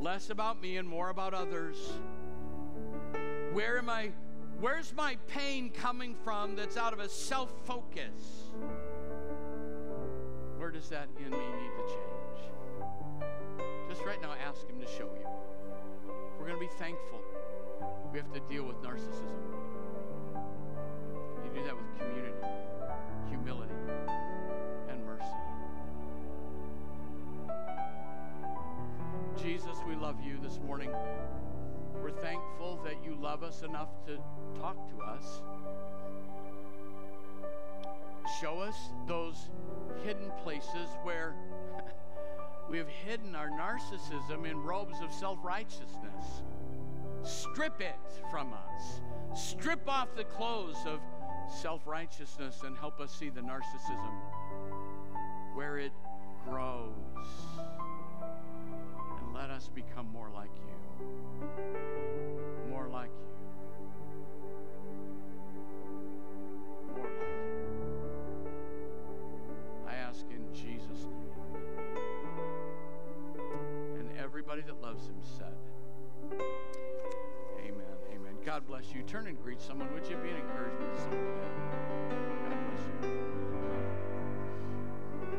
Less 0.00 0.30
about 0.30 0.60
me 0.60 0.76
and 0.76 0.88
more 0.88 1.10
about 1.10 1.34
others. 1.34 1.76
Where 3.52 3.78
am 3.78 3.88
I? 3.88 4.10
Where's 4.60 4.92
my 4.92 5.16
pain 5.28 5.70
coming 5.70 6.16
from 6.24 6.56
that's 6.56 6.76
out 6.76 6.92
of 6.92 6.98
a 6.98 7.08
self 7.08 7.52
focus? 7.64 8.50
Where 10.56 10.72
does 10.72 10.88
that 10.88 11.08
in 11.16 11.30
me 11.30 11.38
need 11.38 11.70
to 11.76 11.84
change? 11.86 13.28
Just 13.88 14.04
right 14.04 14.20
now, 14.20 14.34
ask 14.44 14.68
Him 14.68 14.80
to 14.80 14.86
show 14.86 15.08
you. 15.14 15.28
If 16.08 16.40
we're 16.40 16.48
going 16.48 16.58
to 16.58 16.66
be 16.66 16.72
thankful, 16.76 17.20
we 18.12 18.18
have 18.18 18.32
to 18.32 18.40
deal 18.50 18.64
with 18.64 18.82
narcissism. 18.82 19.38
You 21.44 21.50
do 21.54 21.64
that 21.64 21.76
with 21.76 21.86
community, 21.96 22.27
love 33.28 33.42
us 33.42 33.60
enough 33.60 33.90
to 34.06 34.16
talk 34.58 34.74
to 34.88 35.02
us. 35.02 35.42
Show 38.40 38.58
us 38.60 38.74
those 39.06 39.50
hidden 40.02 40.32
places 40.42 40.88
where 41.02 41.34
we 42.70 42.78
have 42.78 42.88
hidden 42.88 43.34
our 43.34 43.50
narcissism 43.50 44.50
in 44.50 44.56
robes 44.62 44.96
of 45.02 45.12
self 45.12 45.36
righteousness. 45.42 46.42
Strip 47.22 47.82
it 47.82 47.98
from 48.30 48.54
us. 48.54 49.02
Strip 49.34 49.86
off 49.86 50.08
the 50.16 50.24
clothes 50.24 50.78
of 50.86 50.98
self 51.54 51.86
righteousness 51.86 52.62
and 52.64 52.78
help 52.78 52.98
us 52.98 53.14
see 53.14 53.28
the 53.28 53.42
narcissism 53.42 54.14
where 55.54 55.76
it 55.76 55.92
grows. 56.48 56.94
And 59.20 59.34
let 59.34 59.50
us 59.50 59.68
become 59.68 60.10
more 60.14 60.30
like 60.34 60.48
you. 60.56 61.87
that 74.62 74.80
loves 74.82 75.06
him 75.06 75.16
said. 75.38 75.54
Amen. 77.60 77.96
Amen. 78.12 78.34
God 78.44 78.66
bless 78.66 78.92
you. 78.94 79.02
Turn 79.02 79.26
and 79.26 79.40
greet 79.42 79.60
someone. 79.60 79.92
Would 79.94 80.08
you 80.08 80.16
be 80.16 80.30
an 80.30 80.36
encouragement 80.36 80.94
to 80.94 81.00
someone 81.00 81.24
today? 81.24 81.87